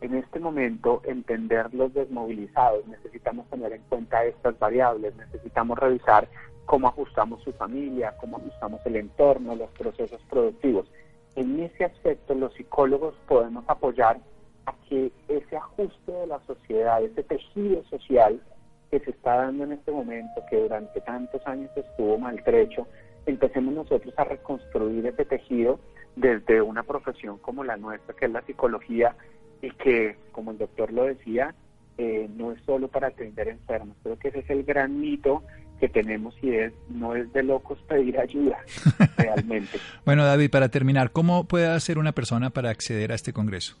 en 0.00 0.16
este 0.16 0.40
momento 0.40 1.00
entender 1.04 1.72
los 1.72 1.94
desmovilizados, 1.94 2.84
necesitamos 2.88 3.48
tener 3.50 3.72
en 3.72 3.82
cuenta 3.82 4.24
estas 4.24 4.58
variables, 4.58 5.14
necesitamos 5.14 5.78
revisar 5.78 6.28
cómo 6.64 6.88
ajustamos 6.88 7.40
su 7.44 7.52
familia, 7.52 8.16
cómo 8.20 8.38
ajustamos 8.38 8.80
el 8.84 8.96
entorno, 8.96 9.54
los 9.54 9.70
procesos 9.70 10.20
productivos. 10.28 10.90
En 11.36 11.60
ese 11.60 11.84
aspecto 11.84 12.34
los 12.34 12.52
psicólogos 12.54 13.14
podemos 13.28 13.62
apoyar 13.68 14.18
a 14.66 14.74
que 14.88 15.12
ese 15.28 15.56
ajuste 15.56 16.10
de 16.10 16.26
la 16.26 16.40
sociedad, 16.48 17.00
ese 17.00 17.22
tejido 17.22 17.84
social 17.84 18.42
que 18.90 18.98
se 18.98 19.10
está 19.12 19.36
dando 19.36 19.62
en 19.62 19.72
este 19.72 19.92
momento, 19.92 20.42
que 20.50 20.56
durante 20.56 21.00
tantos 21.02 21.46
años 21.46 21.70
estuvo 21.76 22.18
maltrecho, 22.18 22.88
empecemos 23.26 23.72
nosotros 23.72 24.12
a 24.16 24.24
reconstruir 24.24 25.06
ese 25.06 25.24
tejido 25.24 25.78
desde 26.16 26.62
una 26.62 26.82
profesión 26.82 27.38
como 27.38 27.64
la 27.64 27.76
nuestra, 27.76 28.14
que 28.14 28.26
es 28.26 28.32
la 28.32 28.42
psicología, 28.42 29.14
y 29.62 29.70
que, 29.72 30.16
como 30.32 30.52
el 30.52 30.58
doctor 30.58 30.92
lo 30.92 31.04
decía, 31.04 31.54
eh, 31.98 32.28
no 32.36 32.52
es 32.52 32.58
solo 32.64 32.88
para 32.88 33.08
atender 33.08 33.48
enfermos. 33.48 33.96
Creo 34.02 34.18
que 34.18 34.28
ese 34.28 34.38
es 34.40 34.50
el 34.50 34.64
gran 34.64 35.00
mito 35.00 35.42
que 35.78 35.88
tenemos 35.88 36.34
y 36.42 36.54
es 36.54 36.72
no 36.88 37.14
es 37.14 37.32
de 37.32 37.42
locos 37.42 37.78
pedir 37.88 38.18
ayuda 38.18 38.58
realmente. 39.16 39.78
bueno, 40.04 40.24
David, 40.24 40.50
para 40.50 40.68
terminar, 40.68 41.10
¿cómo 41.10 41.44
puede 41.44 41.66
hacer 41.66 41.98
una 41.98 42.12
persona 42.12 42.50
para 42.50 42.70
acceder 42.70 43.12
a 43.12 43.14
este 43.14 43.32
congreso? 43.32 43.76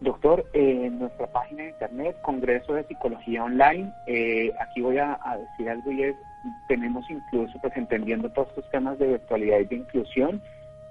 Doctor, 0.00 0.44
eh, 0.52 0.86
en 0.86 0.98
nuestra 0.98 1.26
página 1.32 1.62
de 1.62 1.70
internet, 1.70 2.16
Congreso 2.22 2.74
de 2.74 2.84
Psicología 2.84 3.44
Online, 3.44 3.90
eh, 4.06 4.52
aquí 4.60 4.82
voy 4.82 4.98
a, 4.98 5.18
a, 5.24 5.38
decir 5.38 5.70
algo 5.70 5.90
y 5.90 6.02
es, 6.02 6.16
tenemos 6.68 7.08
incluso, 7.08 7.58
pues 7.62 7.74
entendiendo 7.76 8.30
todos 8.32 8.48
estos 8.48 8.70
temas 8.70 8.98
de 8.98 9.06
virtualidad 9.06 9.60
y 9.60 9.64
de 9.64 9.76
inclusión, 9.76 10.42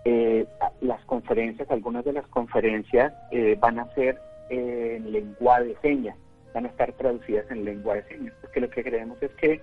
eh, 0.06 0.46
las 0.82 1.04
conferencias, 1.06 1.70
algunas 1.72 2.06
de 2.06 2.14
las 2.14 2.28
conferencias 2.28 3.12
eh, 3.32 3.58
van 3.60 3.80
a 3.80 3.92
ser 3.96 4.20
en 4.50 5.12
lengua 5.12 5.60
de 5.60 5.76
señas, 5.82 6.16
van 6.54 6.66
a 6.66 6.68
estar 6.70 6.94
traducidas 6.94 7.50
en 7.50 7.66
lengua 7.66 7.96
de 7.96 8.04
señas, 8.04 8.36
porque 8.40 8.62
lo 8.62 8.70
que 8.70 8.84
queremos 8.84 9.20
es 9.24 9.32
que 9.32 9.60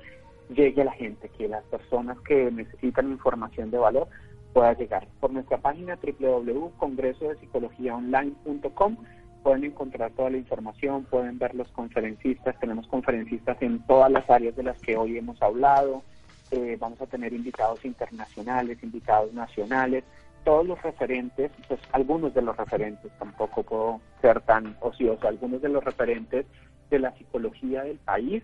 llegue 0.53 0.83
a 0.83 0.87
la 0.87 0.93
gente, 0.93 1.29
que 1.29 1.47
las 1.49 1.63
personas 1.65 2.19
que 2.27 2.51
necesitan 2.51 3.13
información 3.13 3.71
de 3.71 3.79
valor 3.79 4.09
puedan 4.53 4.77
llegar. 4.77 5.07
Por 5.21 5.33
nuestra 5.33 5.59
página 5.59 5.97
www.congresodepsicologiaonline.com 5.97 8.97
pueden 9.43 9.65
encontrar 9.65 10.11
toda 10.13 10.31
la 10.31 10.39
información, 10.39 11.05
pueden 11.05 11.39
ver 11.39 11.55
los 11.55 11.69
conferencistas, 11.69 12.59
tenemos 12.59 12.89
conferencistas 12.89 13.57
en 13.61 13.79
todas 13.87 14.11
las 14.11 14.29
áreas 14.29 14.57
de 14.57 14.65
las 14.65 14.81
que 14.81 14.97
hoy 14.97 15.19
hemos 15.19 15.41
hablado, 15.41 16.03
eh, 16.51 16.77
vamos 16.79 17.01
a 17.01 17.07
tener 17.07 17.33
invitados 17.33 17.85
internacionales, 17.85 18.83
invitados 18.83 19.33
nacionales, 19.33 20.03
todos 20.45 20.67
los 20.67 20.81
referentes, 20.83 21.51
pues 21.69 21.81
algunos 21.93 22.35
de 22.35 22.43
los 22.43 22.57
referentes, 22.57 23.11
tampoco 23.19 23.63
puedo 23.63 24.01
ser 24.21 24.41
tan 24.43 24.77
ocioso, 24.81 25.27
algunos 25.27 25.63
de 25.63 25.69
los 25.69 25.85
referentes 25.85 26.47
de 26.91 26.99
la 26.99 27.13
psicología 27.13 27.85
del 27.85 27.99
país 27.99 28.43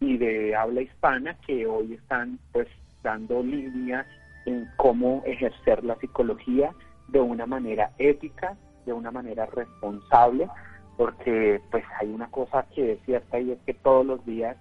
y 0.00 0.16
de 0.18 0.54
habla 0.54 0.82
hispana 0.82 1.36
que 1.46 1.66
hoy 1.66 1.94
están 1.94 2.38
pues 2.52 2.68
dando 3.02 3.42
líneas 3.42 4.06
en 4.44 4.68
cómo 4.76 5.22
ejercer 5.26 5.84
la 5.84 5.96
psicología 5.96 6.72
de 7.08 7.20
una 7.20 7.46
manera 7.46 7.92
ética, 7.98 8.56
de 8.84 8.92
una 8.92 9.10
manera 9.10 9.46
responsable, 9.46 10.48
porque 10.96 11.60
pues 11.70 11.84
hay 12.00 12.08
una 12.08 12.28
cosa 12.30 12.66
que 12.74 12.92
es 12.92 13.00
cierta 13.04 13.38
y 13.38 13.52
es 13.52 13.58
que 13.66 13.74
todos 13.74 14.04
los 14.06 14.24
días 14.24 14.56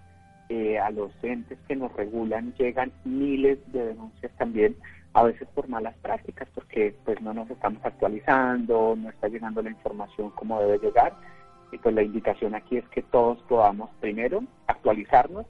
eh, 0.50 0.78
a 0.78 0.92
los 0.92 1.12
entes 1.24 1.58
que 1.68 1.76
nos 1.76 1.92
regulan 1.94 2.54
llegan 2.54 2.92
miles 3.04 3.60
de 3.72 3.88
denuncias 3.88 4.32
también, 4.38 4.76
a 5.16 5.24
veces 5.24 5.48
por 5.56 5.70
malas 5.70 5.96
prácticas, 6.02 6.50
porque 6.54 6.94
pues 7.06 7.22
no 7.22 7.34
nos 7.34 7.50
estamos 7.50 7.80
actualizando, 7.86 8.98
no 8.98 9.10
está 9.10 9.30
llegando 9.30 9.62
la 9.62 9.70
información 9.70 10.30
como 10.32 10.60
debe 10.60 10.78
llegar. 10.78 11.14
Y 11.72 11.78
pues 11.78 11.96
la 11.96 12.04
invitación 12.04 12.54
aquí 12.54 12.76
es 12.78 12.88
que 12.90 13.02
todos 13.02 13.42
podamos, 13.44 13.90
primero, 14.02 14.44
actualizarnos 14.68 15.46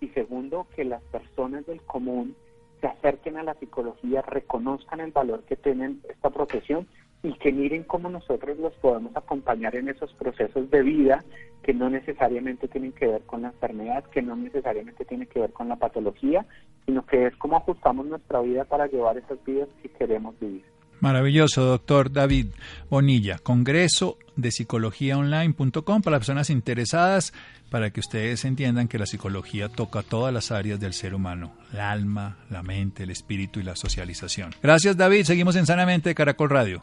y 0.00 0.08
segundo, 0.08 0.66
que 0.74 0.86
las 0.86 1.02
personas 1.02 1.66
del 1.66 1.82
común 1.82 2.34
se 2.80 2.86
acerquen 2.86 3.36
a 3.36 3.42
la 3.42 3.52
psicología, 3.54 4.22
reconozcan 4.22 5.00
el 5.00 5.12
valor 5.12 5.42
que 5.42 5.56
tienen 5.56 6.00
esta 6.08 6.30
profesión 6.30 6.88
y 7.22 7.32
que 7.34 7.52
miren 7.52 7.84
cómo 7.84 8.08
nosotros 8.08 8.58
los 8.58 8.72
podemos 8.74 9.14
acompañar 9.16 9.76
en 9.76 9.88
esos 9.88 10.12
procesos 10.14 10.70
de 10.70 10.82
vida 10.82 11.24
que 11.62 11.74
no 11.74 11.90
necesariamente 11.90 12.68
tienen 12.68 12.92
que 12.92 13.06
ver 13.06 13.22
con 13.22 13.42
la 13.42 13.48
enfermedad, 13.48 14.04
que 14.04 14.22
no 14.22 14.36
necesariamente 14.36 15.04
tienen 15.04 15.28
que 15.28 15.40
ver 15.40 15.52
con 15.52 15.68
la 15.68 15.76
patología, 15.76 16.46
sino 16.86 17.04
que 17.04 17.26
es 17.26 17.36
cómo 17.36 17.58
ajustamos 17.58 18.06
nuestra 18.06 18.40
vida 18.40 18.64
para 18.64 18.86
llevar 18.86 19.18
esas 19.18 19.38
vidas 19.44 19.68
que 19.82 19.90
queremos 19.90 20.38
vivir. 20.40 20.64
Maravilloso, 21.00 21.64
doctor 21.64 22.12
David 22.12 22.48
Bonilla. 22.90 23.38
Congreso 23.42 24.18
de 24.36 24.50
Psicología 24.50 25.16
Online.com 25.16 26.02
para 26.02 26.16
las 26.16 26.20
personas 26.20 26.50
interesadas, 26.50 27.32
para 27.70 27.90
que 27.90 28.00
ustedes 28.00 28.44
entiendan 28.44 28.88
que 28.88 28.98
la 28.98 29.06
psicología 29.06 29.68
toca 29.68 30.02
todas 30.02 30.34
las 30.34 30.50
áreas 30.50 30.80
del 30.80 30.92
ser 30.92 31.14
humano, 31.14 31.52
el 31.72 31.80
alma, 31.80 32.36
la 32.50 32.62
mente, 32.62 33.04
el 33.04 33.10
espíritu 33.10 33.60
y 33.60 33.62
la 33.62 33.76
socialización. 33.76 34.54
Gracias, 34.62 34.96
David. 34.96 35.24
Seguimos 35.24 35.56
en 35.56 35.66
Sanamente 35.66 36.10
de 36.10 36.14
Caracol 36.14 36.50
Radio. 36.50 36.82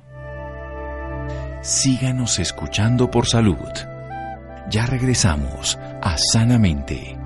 Síganos 1.61 2.39
escuchando 2.39 3.11
por 3.11 3.27
salud. 3.27 3.57
Ya 4.69 4.85
regresamos 4.85 5.77
a 6.01 6.17
Sanamente. 6.17 7.17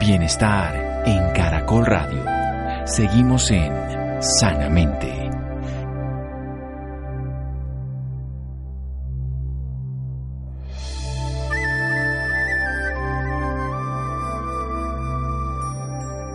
Bienestar 0.00 1.02
en 1.06 1.32
Caracol 1.32 1.86
Radio. 1.86 2.24
Seguimos 2.86 3.50
en 3.50 3.72
Sanamente. 4.20 5.23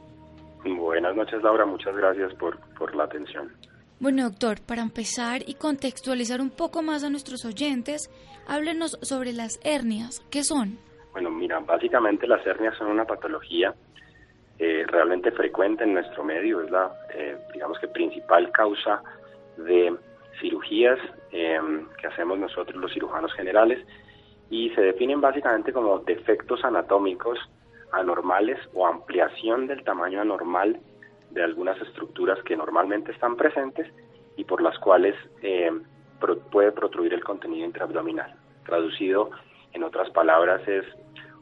Buenas 0.66 1.16
noches, 1.16 1.42
Laura. 1.42 1.66
Muchas 1.66 1.96
gracias 1.96 2.34
por, 2.34 2.60
por 2.78 2.94
la 2.94 3.06
atención. 3.06 3.54
Bueno, 4.02 4.24
doctor, 4.24 4.58
para 4.68 4.82
empezar 4.82 5.44
y 5.48 5.54
contextualizar 5.54 6.42
un 6.42 6.50
poco 6.50 6.82
más 6.82 7.06
a 7.06 7.10
nuestros 7.10 7.46
oyentes, 7.46 8.12
háblenos 8.50 9.00
sobre 9.02 9.32
las 9.32 9.62
hernias. 9.64 10.20
¿Qué 10.30 10.44
son? 10.44 10.78
Bueno, 11.14 11.32
mira, 11.32 11.58
básicamente 11.60 12.28
las 12.28 12.46
hernias 12.46 12.78
son 12.78 12.88
una 12.88 13.06
patología 13.06 13.74
eh, 14.60 14.84
realmente 14.88 15.32
frecuente 15.32 15.86
en 15.86 15.94
nuestro 15.94 16.26
medio. 16.26 16.60
Es 16.60 16.70
la, 16.70 16.92
eh, 17.14 17.38
digamos 17.54 17.80
que, 17.80 17.88
principal 17.88 18.52
causa 18.52 19.02
de 19.56 19.96
cirugías 20.42 21.00
eh, 21.32 21.62
que 21.98 22.08
hacemos 22.08 22.38
nosotros 22.38 22.76
los 22.76 22.92
cirujanos 22.92 23.34
generales 23.36 23.80
y 24.50 24.70
se 24.72 24.82
definen 24.82 25.22
básicamente 25.22 25.74
como 25.74 26.00
defectos 26.00 26.64
anatómicos 26.64 27.38
anormales 27.92 28.60
o 28.74 28.88
ampliación 28.88 29.68
del 29.68 29.84
tamaño 29.84 30.22
anormal 30.22 30.80
de 31.32 31.44
algunas 31.44 31.80
estructuras 31.82 32.42
que 32.44 32.56
normalmente 32.56 33.12
están 33.12 33.36
presentes 33.36 33.88
y 34.36 34.44
por 34.44 34.62
las 34.62 34.78
cuales 34.80 35.16
eh, 35.42 35.72
puede 36.52 36.72
protruir 36.72 37.14
el 37.14 37.24
contenido 37.24 37.66
intraabdominal. 37.66 38.36
Traducido 38.66 39.32
en 39.74 39.84
otras 39.84 40.10
palabras 40.12 40.66
es 40.68 40.86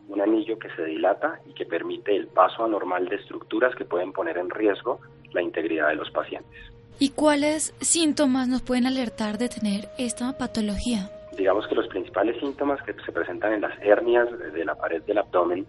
un 0.07 0.21
anillo 0.21 0.59
que 0.59 0.69
se 0.75 0.85
dilata 0.85 1.39
y 1.47 1.53
que 1.53 1.65
permite 1.65 2.15
el 2.15 2.27
paso 2.27 2.63
anormal 2.63 3.07
de 3.09 3.15
estructuras 3.15 3.75
que 3.75 3.85
pueden 3.85 4.11
poner 4.13 4.37
en 4.37 4.49
riesgo 4.49 4.99
la 5.31 5.41
integridad 5.41 5.89
de 5.89 5.95
los 5.95 6.11
pacientes. 6.11 6.51
¿Y 6.99 7.09
cuáles 7.09 7.73
síntomas 7.81 8.47
nos 8.47 8.61
pueden 8.61 8.85
alertar 8.85 9.37
de 9.37 9.49
tener 9.49 9.89
esta 9.97 10.37
patología? 10.37 11.09
Digamos 11.35 11.67
que 11.67 11.75
los 11.75 11.87
principales 11.87 12.39
síntomas 12.39 12.81
que 12.83 12.93
se 12.93 13.11
presentan 13.11 13.53
en 13.53 13.61
las 13.61 13.77
hernias 13.81 14.27
de 14.53 14.65
la 14.65 14.75
pared 14.75 15.01
del 15.03 15.17
abdomen 15.17 15.65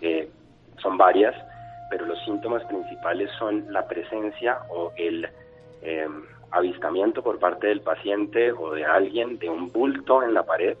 eh, 0.00 0.28
son 0.82 0.96
varias, 0.96 1.34
pero 1.90 2.06
los 2.06 2.22
síntomas 2.24 2.64
principales 2.64 3.30
son 3.38 3.72
la 3.72 3.86
presencia 3.86 4.58
o 4.70 4.92
el 4.96 5.28
em, 5.82 6.22
avistamiento 6.50 7.22
por 7.22 7.38
parte 7.38 7.66
del 7.66 7.80
paciente 7.80 8.52
o 8.52 8.72
de 8.72 8.84
alguien 8.84 9.38
de 9.38 9.48
un 9.48 9.68
bulto 9.68 10.22
en 10.22 10.34
la 10.34 10.44
pared, 10.44 10.76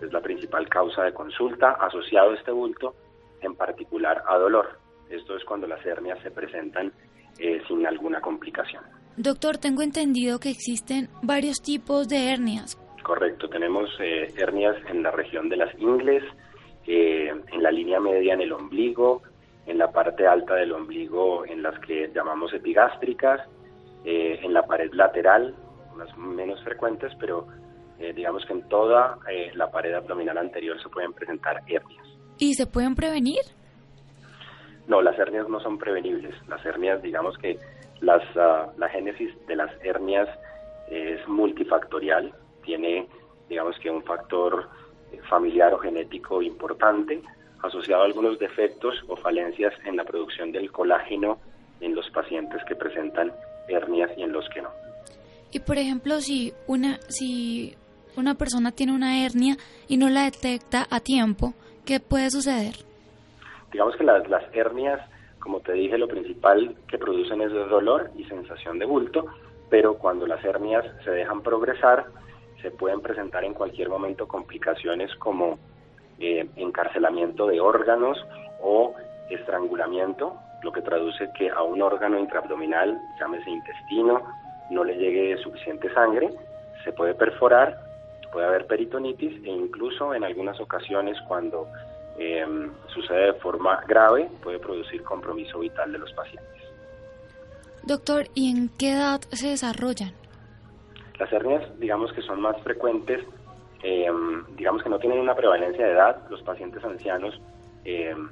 es 0.00 0.12
la 0.12 0.20
principal 0.20 0.68
causa 0.68 1.02
de 1.02 1.12
consulta, 1.12 1.72
asociado 1.72 2.30
a 2.30 2.34
este 2.34 2.52
bulto 2.52 2.94
en 3.40 3.54
particular 3.54 4.22
a 4.28 4.36
dolor. 4.38 4.78
Esto 5.10 5.36
es 5.36 5.44
cuando 5.44 5.66
las 5.66 5.84
hernias 5.84 6.18
se 6.22 6.30
presentan 6.30 6.92
eh, 7.38 7.60
sin 7.66 7.86
alguna 7.86 8.20
complicación. 8.20 8.82
Doctor, 9.16 9.58
tengo 9.58 9.82
entendido 9.82 10.38
que 10.38 10.50
existen 10.50 11.08
varios 11.22 11.60
tipos 11.60 12.08
de 12.08 12.32
hernias. 12.32 12.78
Correcto, 13.08 13.48
tenemos 13.48 13.88
eh, 14.00 14.34
hernias 14.36 14.76
en 14.90 15.02
la 15.02 15.10
región 15.10 15.48
de 15.48 15.56
las 15.56 15.74
ingles, 15.78 16.22
eh, 16.86 17.32
en 17.50 17.62
la 17.62 17.70
línea 17.70 17.98
media 18.00 18.34
en 18.34 18.42
el 18.42 18.52
ombligo, 18.52 19.22
en 19.64 19.78
la 19.78 19.90
parte 19.90 20.26
alta 20.26 20.54
del 20.56 20.72
ombligo 20.72 21.46
en 21.46 21.62
las 21.62 21.78
que 21.80 22.10
llamamos 22.14 22.52
epigástricas, 22.52 23.48
eh, 24.04 24.40
en 24.42 24.52
la 24.52 24.66
pared 24.66 24.92
lateral, 24.92 25.54
unas 25.94 26.14
menos 26.18 26.62
frecuentes, 26.62 27.10
pero 27.18 27.46
digamos 28.14 28.44
que 28.44 28.52
en 28.52 28.68
toda 28.68 29.18
la 29.54 29.70
pared 29.70 29.94
abdominal 29.94 30.36
anterior 30.36 30.80
se 30.82 30.90
pueden 30.90 31.14
presentar 31.14 31.62
hernias. 31.66 32.06
¿Y 32.36 32.52
se 32.52 32.66
pueden 32.66 32.94
prevenir? 32.94 33.40
No, 34.86 35.00
las 35.00 35.18
hernias 35.18 35.48
no 35.48 35.60
son 35.60 35.78
prevenibles. 35.78 36.34
Las 36.46 36.64
hernias, 36.64 37.00
digamos 37.00 37.38
que 37.38 37.58
las, 38.02 38.22
ah, 38.36 38.70
la 38.76 38.88
génesis 38.90 39.30
de 39.46 39.56
las 39.56 39.72
hernias 39.82 40.28
es 40.90 41.26
multifactorial 41.26 42.34
tiene, 42.68 43.08
digamos 43.48 43.78
que 43.78 43.90
un 43.90 44.02
factor 44.02 44.68
eh, 45.10 45.18
familiar 45.30 45.72
o 45.72 45.78
genético 45.78 46.42
importante 46.42 47.22
asociado 47.62 48.02
a 48.02 48.04
algunos 48.04 48.38
defectos 48.38 48.94
o 49.08 49.16
falencias 49.16 49.72
en 49.86 49.96
la 49.96 50.04
producción 50.04 50.52
del 50.52 50.70
colágeno 50.70 51.38
en 51.80 51.94
los 51.94 52.08
pacientes 52.10 52.60
que 52.68 52.76
presentan 52.76 53.32
hernias 53.68 54.10
y 54.18 54.22
en 54.22 54.32
los 54.32 54.46
que 54.50 54.60
no. 54.60 54.68
Y 55.50 55.60
por 55.60 55.78
ejemplo, 55.78 56.20
si 56.20 56.52
una 56.66 56.98
si 57.08 57.74
una 58.16 58.34
persona 58.34 58.70
tiene 58.70 58.92
una 58.92 59.24
hernia 59.24 59.56
y 59.88 59.96
no 59.96 60.10
la 60.10 60.24
detecta 60.24 60.86
a 60.90 61.00
tiempo, 61.00 61.54
¿qué 61.86 62.00
puede 62.00 62.30
suceder? 62.30 62.74
Digamos 63.72 63.96
que 63.96 64.04
las, 64.04 64.28
las 64.28 64.44
hernias, 64.52 65.00
como 65.38 65.60
te 65.60 65.72
dije, 65.72 65.96
lo 65.96 66.06
principal 66.06 66.76
que 66.86 66.98
producen 66.98 67.40
es 67.40 67.50
dolor 67.50 68.10
y 68.14 68.24
sensación 68.24 68.78
de 68.78 68.84
bulto, 68.84 69.24
pero 69.70 69.96
cuando 69.96 70.26
las 70.26 70.44
hernias 70.44 70.84
se 71.04 71.10
dejan 71.12 71.42
progresar, 71.42 72.06
se 72.62 72.70
pueden 72.70 73.00
presentar 73.00 73.44
en 73.44 73.54
cualquier 73.54 73.88
momento 73.88 74.26
complicaciones 74.26 75.14
como 75.16 75.58
eh, 76.18 76.48
encarcelamiento 76.56 77.46
de 77.46 77.60
órganos 77.60 78.18
o 78.60 78.94
estrangulamiento, 79.30 80.34
lo 80.62 80.72
que 80.72 80.82
traduce 80.82 81.30
que 81.36 81.50
a 81.50 81.62
un 81.62 81.80
órgano 81.82 82.18
intraabdominal, 82.18 82.98
llámese 83.20 83.50
intestino, 83.50 84.22
no 84.70 84.84
le 84.84 84.96
llegue 84.96 85.36
suficiente 85.38 85.92
sangre, 85.94 86.30
se 86.84 86.92
puede 86.92 87.14
perforar, 87.14 87.78
puede 88.32 88.46
haber 88.46 88.66
peritonitis 88.66 89.44
e 89.44 89.50
incluso 89.50 90.14
en 90.14 90.24
algunas 90.24 90.60
ocasiones 90.60 91.16
cuando 91.26 91.68
em, 92.18 92.70
sucede 92.92 93.26
de 93.26 93.32
forma 93.34 93.80
grave 93.86 94.28
puede 94.42 94.58
producir 94.58 95.02
compromiso 95.02 95.60
vital 95.60 95.92
de 95.92 95.98
los 95.98 96.12
pacientes. 96.12 96.62
Doctor, 97.84 98.26
¿y 98.34 98.50
en 98.50 98.68
qué 98.76 98.92
edad 98.92 99.20
se 99.30 99.48
desarrollan? 99.48 100.12
Las 101.18 101.32
hernias, 101.32 101.64
digamos 101.78 102.12
que 102.12 102.22
son 102.22 102.40
más 102.40 102.60
frecuentes, 102.62 103.24
em, 103.82 104.44
digamos 104.56 104.82
que 104.82 104.88
no 104.88 104.98
tienen 104.98 105.18
una 105.18 105.34
prevalencia 105.34 105.84
de 105.84 105.92
edad, 105.92 106.22
los 106.30 106.42
pacientes 106.42 106.84
ancianos 106.84 107.40
em, 107.84 108.28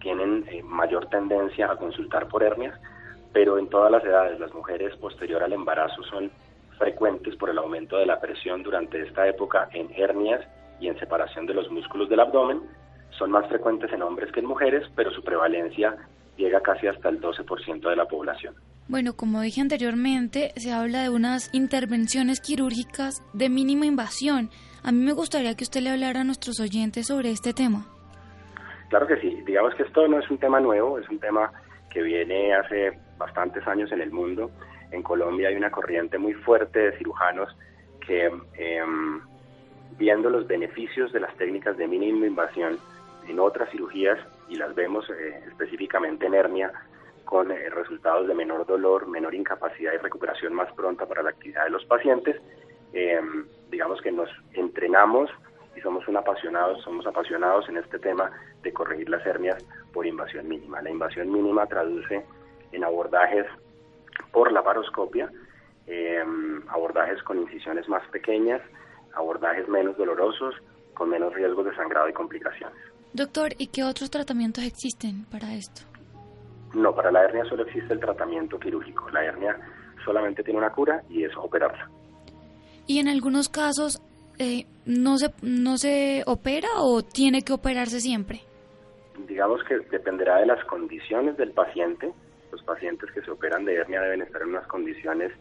tienen 0.00 0.44
eh, 0.48 0.62
mayor 0.62 1.06
tendencia 1.06 1.70
a 1.70 1.76
consultar 1.76 2.28
por 2.28 2.42
hernias, 2.42 2.78
pero 3.32 3.58
en 3.58 3.68
todas 3.68 3.90
las 3.90 4.04
edades, 4.04 4.38
las 4.40 4.54
mujeres 4.54 4.94
posterior 4.96 5.42
al 5.42 5.52
embarazo 5.52 6.02
son 6.04 6.30
frecuentes 6.78 7.34
por 7.36 7.50
el 7.50 7.58
aumento 7.58 7.98
de 7.98 8.06
la 8.06 8.20
presión 8.20 8.62
durante 8.62 9.02
esta 9.02 9.26
época 9.26 9.68
en 9.72 9.90
hernias 9.94 10.46
y 10.80 10.88
en 10.88 10.98
separación 10.98 11.46
de 11.46 11.54
los 11.54 11.70
músculos 11.70 12.08
del 12.08 12.20
abdomen. 12.20 12.62
Son 13.10 13.30
más 13.30 13.46
frecuentes 13.48 13.92
en 13.92 14.02
hombres 14.02 14.30
que 14.32 14.40
en 14.40 14.46
mujeres, 14.46 14.88
pero 14.94 15.10
su 15.10 15.22
prevalencia 15.22 15.96
llega 16.36 16.60
casi 16.60 16.86
hasta 16.86 17.08
el 17.08 17.20
12% 17.20 17.88
de 17.88 17.96
la 17.96 18.06
población. 18.06 18.54
Bueno, 18.88 19.12
como 19.14 19.42
dije 19.42 19.60
anteriormente, 19.60 20.52
se 20.56 20.72
habla 20.72 21.02
de 21.02 21.10
unas 21.10 21.52
intervenciones 21.52 22.40
quirúrgicas 22.40 23.22
de 23.34 23.50
mínima 23.50 23.84
invasión. 23.84 24.48
A 24.82 24.92
mí 24.92 25.04
me 25.04 25.12
gustaría 25.12 25.54
que 25.54 25.64
usted 25.64 25.82
le 25.82 25.90
hablara 25.90 26.22
a 26.22 26.24
nuestros 26.24 26.58
oyentes 26.58 27.08
sobre 27.08 27.30
este 27.30 27.52
tema. 27.52 27.84
Claro 28.88 29.06
que 29.06 29.20
sí. 29.20 29.42
Digamos 29.44 29.74
que 29.74 29.82
esto 29.82 30.08
no 30.08 30.18
es 30.18 30.30
un 30.30 30.38
tema 30.38 30.58
nuevo, 30.58 30.98
es 30.98 31.06
un 31.10 31.18
tema 31.18 31.52
que 31.90 32.00
viene 32.00 32.54
hace 32.54 32.98
bastantes 33.18 33.66
años 33.66 33.92
en 33.92 34.00
el 34.00 34.10
mundo. 34.10 34.50
En 34.90 35.02
Colombia 35.02 35.48
hay 35.48 35.56
una 35.56 35.70
corriente 35.70 36.16
muy 36.16 36.32
fuerte 36.32 36.78
de 36.78 36.96
cirujanos 36.96 37.54
que, 38.06 38.30
em, 38.54 39.20
viendo 39.98 40.30
los 40.30 40.46
beneficios 40.46 41.12
de 41.12 41.20
las 41.20 41.36
técnicas 41.36 41.76
de 41.76 41.86
mínima 41.86 42.26
invasión 42.26 42.78
en 43.28 43.38
otras 43.38 43.70
cirugías, 43.70 44.18
y 44.48 44.56
las 44.56 44.74
vemos 44.74 45.04
eh, 45.10 45.42
específicamente 45.46 46.24
en 46.24 46.32
hernia, 46.32 46.72
con 47.28 47.50
eh, 47.50 47.68
resultados 47.68 48.26
de 48.26 48.34
menor 48.34 48.64
dolor, 48.64 49.06
menor 49.06 49.34
incapacidad 49.34 49.92
y 49.92 49.98
recuperación 49.98 50.54
más 50.54 50.72
pronta 50.72 51.04
para 51.04 51.22
la 51.22 51.28
actividad 51.28 51.64
de 51.64 51.70
los 51.70 51.84
pacientes, 51.84 52.40
em, 52.94 53.46
digamos 53.70 54.00
que 54.00 54.10
nos 54.10 54.30
entrenamos 54.54 55.28
y 55.76 55.80
somos 55.82 56.08
un 56.08 56.16
apasionados, 56.16 56.82
somos 56.82 57.06
apasionados 57.06 57.68
en 57.68 57.76
este 57.76 57.98
tema 57.98 58.30
de 58.62 58.72
corregir 58.72 59.10
las 59.10 59.26
hernias 59.26 59.62
por 59.92 60.06
invasión 60.06 60.48
mínima. 60.48 60.80
La 60.80 60.88
invasión 60.88 61.30
mínima 61.30 61.66
traduce 61.66 62.24
en 62.72 62.82
abordajes 62.82 63.44
por 64.32 64.50
la 64.50 64.62
paroscopia, 64.62 65.30
em, 65.86 66.62
abordajes 66.70 67.22
con 67.24 67.42
incisiones 67.42 67.86
más 67.90 68.08
pequeñas, 68.08 68.62
abordajes 69.12 69.68
menos 69.68 69.98
dolorosos, 69.98 70.54
con 70.94 71.10
menos 71.10 71.34
riesgos 71.34 71.66
de 71.66 71.76
sangrado 71.76 72.08
y 72.08 72.14
complicaciones. 72.14 72.78
Doctor, 73.12 73.50
¿y 73.58 73.66
qué 73.66 73.84
otros 73.84 74.10
tratamientos 74.10 74.64
existen 74.64 75.26
para 75.26 75.52
esto? 75.52 75.82
No, 76.74 76.94
para 76.94 77.10
la 77.10 77.24
hernia 77.24 77.44
solo 77.44 77.64
existe 77.64 77.94
el 77.94 78.00
tratamiento 78.00 78.58
quirúrgico. 78.58 79.08
La 79.10 79.24
hernia 79.24 79.56
solamente 80.04 80.42
tiene 80.42 80.58
una 80.58 80.70
cura 80.70 81.02
y 81.08 81.24
es 81.24 81.36
operarla. 81.36 81.88
¿Y 82.86 82.98
en 83.00 83.08
algunos 83.08 83.48
casos 83.48 84.02
eh, 84.38 84.66
no, 84.86 85.18
se, 85.18 85.32
no 85.42 85.76
se 85.76 86.22
opera 86.26 86.68
o 86.78 87.02
tiene 87.02 87.42
que 87.42 87.52
operarse 87.52 88.00
siempre? 88.00 88.40
Digamos 89.26 89.62
que 89.64 89.78
dependerá 89.90 90.38
de 90.38 90.46
las 90.46 90.64
condiciones 90.64 91.36
del 91.36 91.52
paciente. 91.52 92.12
Los 92.52 92.62
pacientes 92.62 93.10
que 93.12 93.20
se 93.22 93.30
operan 93.30 93.64
de 93.64 93.74
hernia 93.74 94.00
deben 94.00 94.22
estar 94.22 94.42
en 94.42 94.48
unas 94.48 94.66
condiciones 94.66 95.32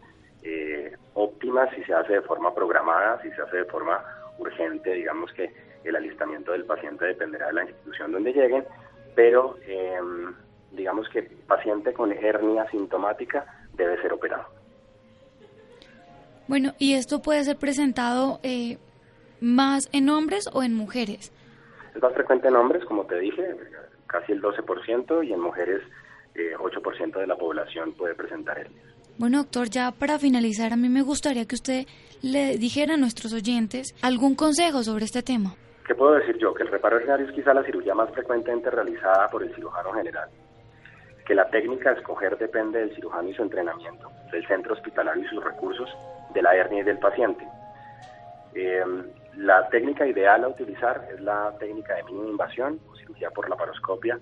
eh, 0.44 0.96
óptimas 1.14 1.70
si 1.76 1.84
se 1.84 1.94
hace 1.94 2.14
de 2.14 2.22
forma 2.22 2.54
programada, 2.54 3.22
si 3.22 3.30
se 3.32 3.42
hace 3.42 3.58
de 3.58 3.66
forma 3.66 4.04
urgente. 4.40 4.94
Digamos 4.94 5.32
que 5.34 5.52
el 5.84 5.96
alistamiento 5.96 6.52
del 6.52 6.66
paciente 6.66 7.06
dependerá 7.06 7.48
de 7.48 7.54
la 7.54 7.64
institución 7.64 8.12
donde 8.12 8.34
lleguen, 8.34 8.66
pero 9.16 9.58
em, 9.68 10.34
digamos 10.78 11.10
que 11.10 11.24
paciente 11.24 11.92
con 11.92 12.14
hernia 12.14 12.70
sintomática 12.70 13.46
debe 13.74 14.02
ser 14.02 14.14
operado. 14.14 14.46
Bueno, 16.48 16.74
¿y 16.80 16.94
esto 16.94 17.22
puede 17.22 17.44
ser 17.44 17.58
presentado 17.58 18.40
eh, 18.44 18.78
más 19.42 19.90
en 19.92 20.10
hombres 20.10 20.48
o 20.54 20.64
en 20.64 20.74
mujeres? 20.74 21.34
Es 21.94 22.02
más 22.02 22.14
frecuente 22.14 22.48
en 22.48 22.56
hombres, 22.56 22.86
como 22.86 23.06
te 23.06 23.20
dije, 23.20 23.44
casi 24.06 24.32
el 24.32 24.42
12%, 24.42 25.28
y 25.28 25.34
en 25.34 25.42
mujeres 25.42 25.82
eh, 26.36 26.54
8% 26.58 27.20
de 27.20 27.28
la 27.28 27.36
población 27.36 27.94
puede 27.94 28.16
presentar 28.16 28.58
hernias. 28.60 28.86
Bueno, 29.18 29.40
doctor, 29.40 29.70
ya 29.70 29.92
para 29.92 30.20
finalizar, 30.20 30.72
a 30.72 30.78
mí 30.78 30.88
me 30.90 31.02
gustaría 31.02 31.46
que 31.46 31.56
usted 31.56 31.86
le 32.22 32.58
dijera 32.58 32.94
a 32.94 32.98
nuestros 32.98 33.34
oyentes 33.34 33.96
algún 34.02 34.36
consejo 34.36 34.84
sobre 34.84 35.06
este 35.06 35.24
tema. 35.24 35.56
¿Qué 35.86 35.96
puedo 35.96 36.14
decir 36.14 36.38
yo? 36.38 36.54
Que 36.54 36.64
el 36.64 36.70
reparo 36.70 36.98
herniario 36.98 37.26
es 37.26 37.34
quizá 37.34 37.54
la 37.54 37.64
cirugía 37.64 37.96
más 37.96 38.12
frecuentemente 38.12 38.70
realizada 38.70 39.28
por 39.30 39.44
el 39.44 39.54
cirujano 39.56 39.92
general 39.94 40.30
que 41.28 41.36
la 41.36 41.50
técnica 41.50 41.90
a 41.90 41.94
escoger 41.94 42.38
depende 42.38 42.80
del 42.80 42.96
cirujano 42.96 43.28
y 43.28 43.34
su 43.34 43.44
entrenamiento, 43.44 44.10
del 44.32 44.48
centro 44.48 44.74
hospitalario 44.74 45.26
y 45.26 45.28
sus 45.28 45.44
recursos, 45.44 45.90
de 46.34 46.42
la 46.42 46.56
hernia 46.56 46.80
y 46.80 46.84
del 46.84 47.00
paciente. 47.00 47.46
Em, 48.54 49.06
la 49.36 49.68
técnica 49.68 50.08
ideal 50.08 50.46
a 50.46 50.48
utilizar 50.48 51.06
es 51.14 51.20
la 51.20 51.54
técnica 51.60 51.96
de 51.96 52.04
mínima 52.04 52.30
invasión 52.30 52.80
o 52.90 52.96
cirugía 52.96 53.30
por 53.32 53.50
laparoscopia 53.50 54.18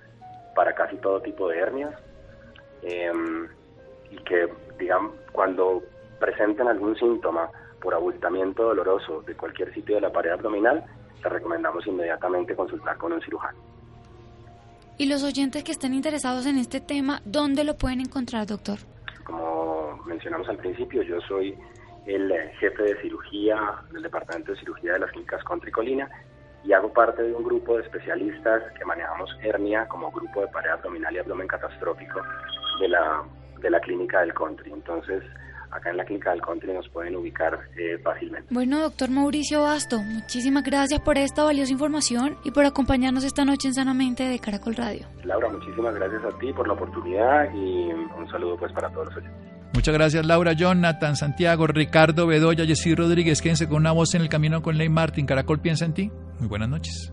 para 0.55 0.73
casi 0.73 0.97
todo 0.97 1.21
tipo 1.21 1.47
de 1.47 1.59
hernias 1.59 1.93
em, 2.81 3.47
y 4.09 4.17
que, 4.23 4.49
digamos, 4.79 5.13
cuando 5.31 5.83
presenten 6.19 6.67
algún 6.67 6.97
síntoma 6.97 7.51
por 7.81 7.93
abultamiento 7.93 8.63
doloroso 8.63 9.21
de 9.21 9.35
cualquier 9.35 9.71
sitio 9.75 9.95
de 9.95 10.01
la 10.01 10.11
pared 10.11 10.31
abdominal, 10.31 10.83
le 11.23 11.29
recomendamos 11.29 11.85
inmediatamente 11.85 12.55
consultar 12.55 12.97
con 12.97 13.13
un 13.13 13.21
cirujano. 13.21 13.74
Y 14.97 15.07
los 15.07 15.23
oyentes 15.23 15.63
que 15.65 15.73
estén 15.73 15.93
interesados 15.93 16.45
en 16.45 16.57
este 16.57 16.79
tema, 16.79 17.21
¿dónde 17.25 17.65
lo 17.65 17.75
pueden 17.75 17.99
encontrar, 17.99 18.47
doctor? 18.47 18.77
Como 19.25 20.01
mencionamos 20.05 20.47
al 20.47 20.57
principio, 20.57 21.01
yo 21.01 21.19
soy 21.27 21.57
el 22.05 22.31
jefe 22.59 22.83
de 22.83 23.01
cirugía 23.01 23.57
del 23.91 24.03
Departamento 24.03 24.53
de 24.53 24.59
Cirugía 24.59 24.93
de 24.93 24.99
las 24.99 25.11
Clínicas 25.11 25.43
Contricolina 25.43 26.09
y 26.63 26.71
hago 26.71 26.93
parte 26.93 27.23
de 27.23 27.33
un 27.33 27.43
grupo 27.43 27.75
de 27.75 27.83
especialistas 27.83 28.63
que 28.77 28.85
manejamos 28.85 29.29
hernia 29.41 29.85
como 29.87 30.11
grupo 30.11 30.41
de 30.41 30.47
pared 30.47 30.69
abdominal 30.69 31.13
y 31.13 31.19
abdomen 31.19 31.47
catastrófico 31.47 32.21
de 32.79 32.87
la, 32.87 33.23
de 33.59 33.69
la 33.69 33.81
clínica 33.81 34.21
del 34.21 34.33
Country. 34.33 34.71
Entonces, 34.71 35.23
acá 35.75 35.89
en 35.91 35.97
la 35.97 36.05
clínica 36.05 36.31
del 36.31 36.41
country 36.41 36.73
nos 36.73 36.87
pueden 36.89 37.15
ubicar 37.15 37.59
eh, 37.77 37.97
fácilmente. 38.03 38.47
Bueno, 38.51 38.79
doctor 38.79 39.09
Mauricio 39.09 39.61
Basto, 39.63 39.99
muchísimas 39.99 40.63
gracias 40.63 41.01
por 41.01 41.17
esta 41.17 41.43
valiosa 41.43 41.71
información 41.71 42.37
y 42.43 42.51
por 42.51 42.65
acompañarnos 42.65 43.23
esta 43.23 43.45
noche 43.45 43.67
en 43.67 43.73
Sanamente 43.73 44.23
de 44.23 44.39
Caracol 44.39 44.75
Radio. 44.75 45.07
Laura, 45.23 45.49
muchísimas 45.49 45.95
gracias 45.95 46.23
a 46.23 46.37
ti 46.39 46.53
por 46.53 46.67
la 46.67 46.73
oportunidad 46.73 47.53
y 47.53 47.91
un 47.91 48.27
saludo 48.29 48.57
pues 48.57 48.71
para 48.73 48.89
todos 48.89 49.07
los 49.07 49.17
oyentes. 49.17 49.55
Muchas 49.73 49.93
gracias 49.93 50.25
Laura, 50.25 50.53
Jonathan, 50.53 51.17
Santiago, 51.17 51.67
Ricardo, 51.67 52.27
Bedoya, 52.27 52.65
Jessy 52.65 52.95
Rodríguez. 52.95 53.41
Quédense 53.41 53.67
con 53.67 53.77
una 53.77 53.91
voz 53.91 54.15
en 54.15 54.21
el 54.21 54.29
camino 54.29 54.61
con 54.61 54.77
Ley 54.77 54.87
Martin. 54.87 55.25
Caracol 55.25 55.59
piensa 55.59 55.83
en 55.83 55.93
ti. 55.93 56.11
Muy 56.39 56.47
buenas 56.47 56.69
noches. 56.69 57.11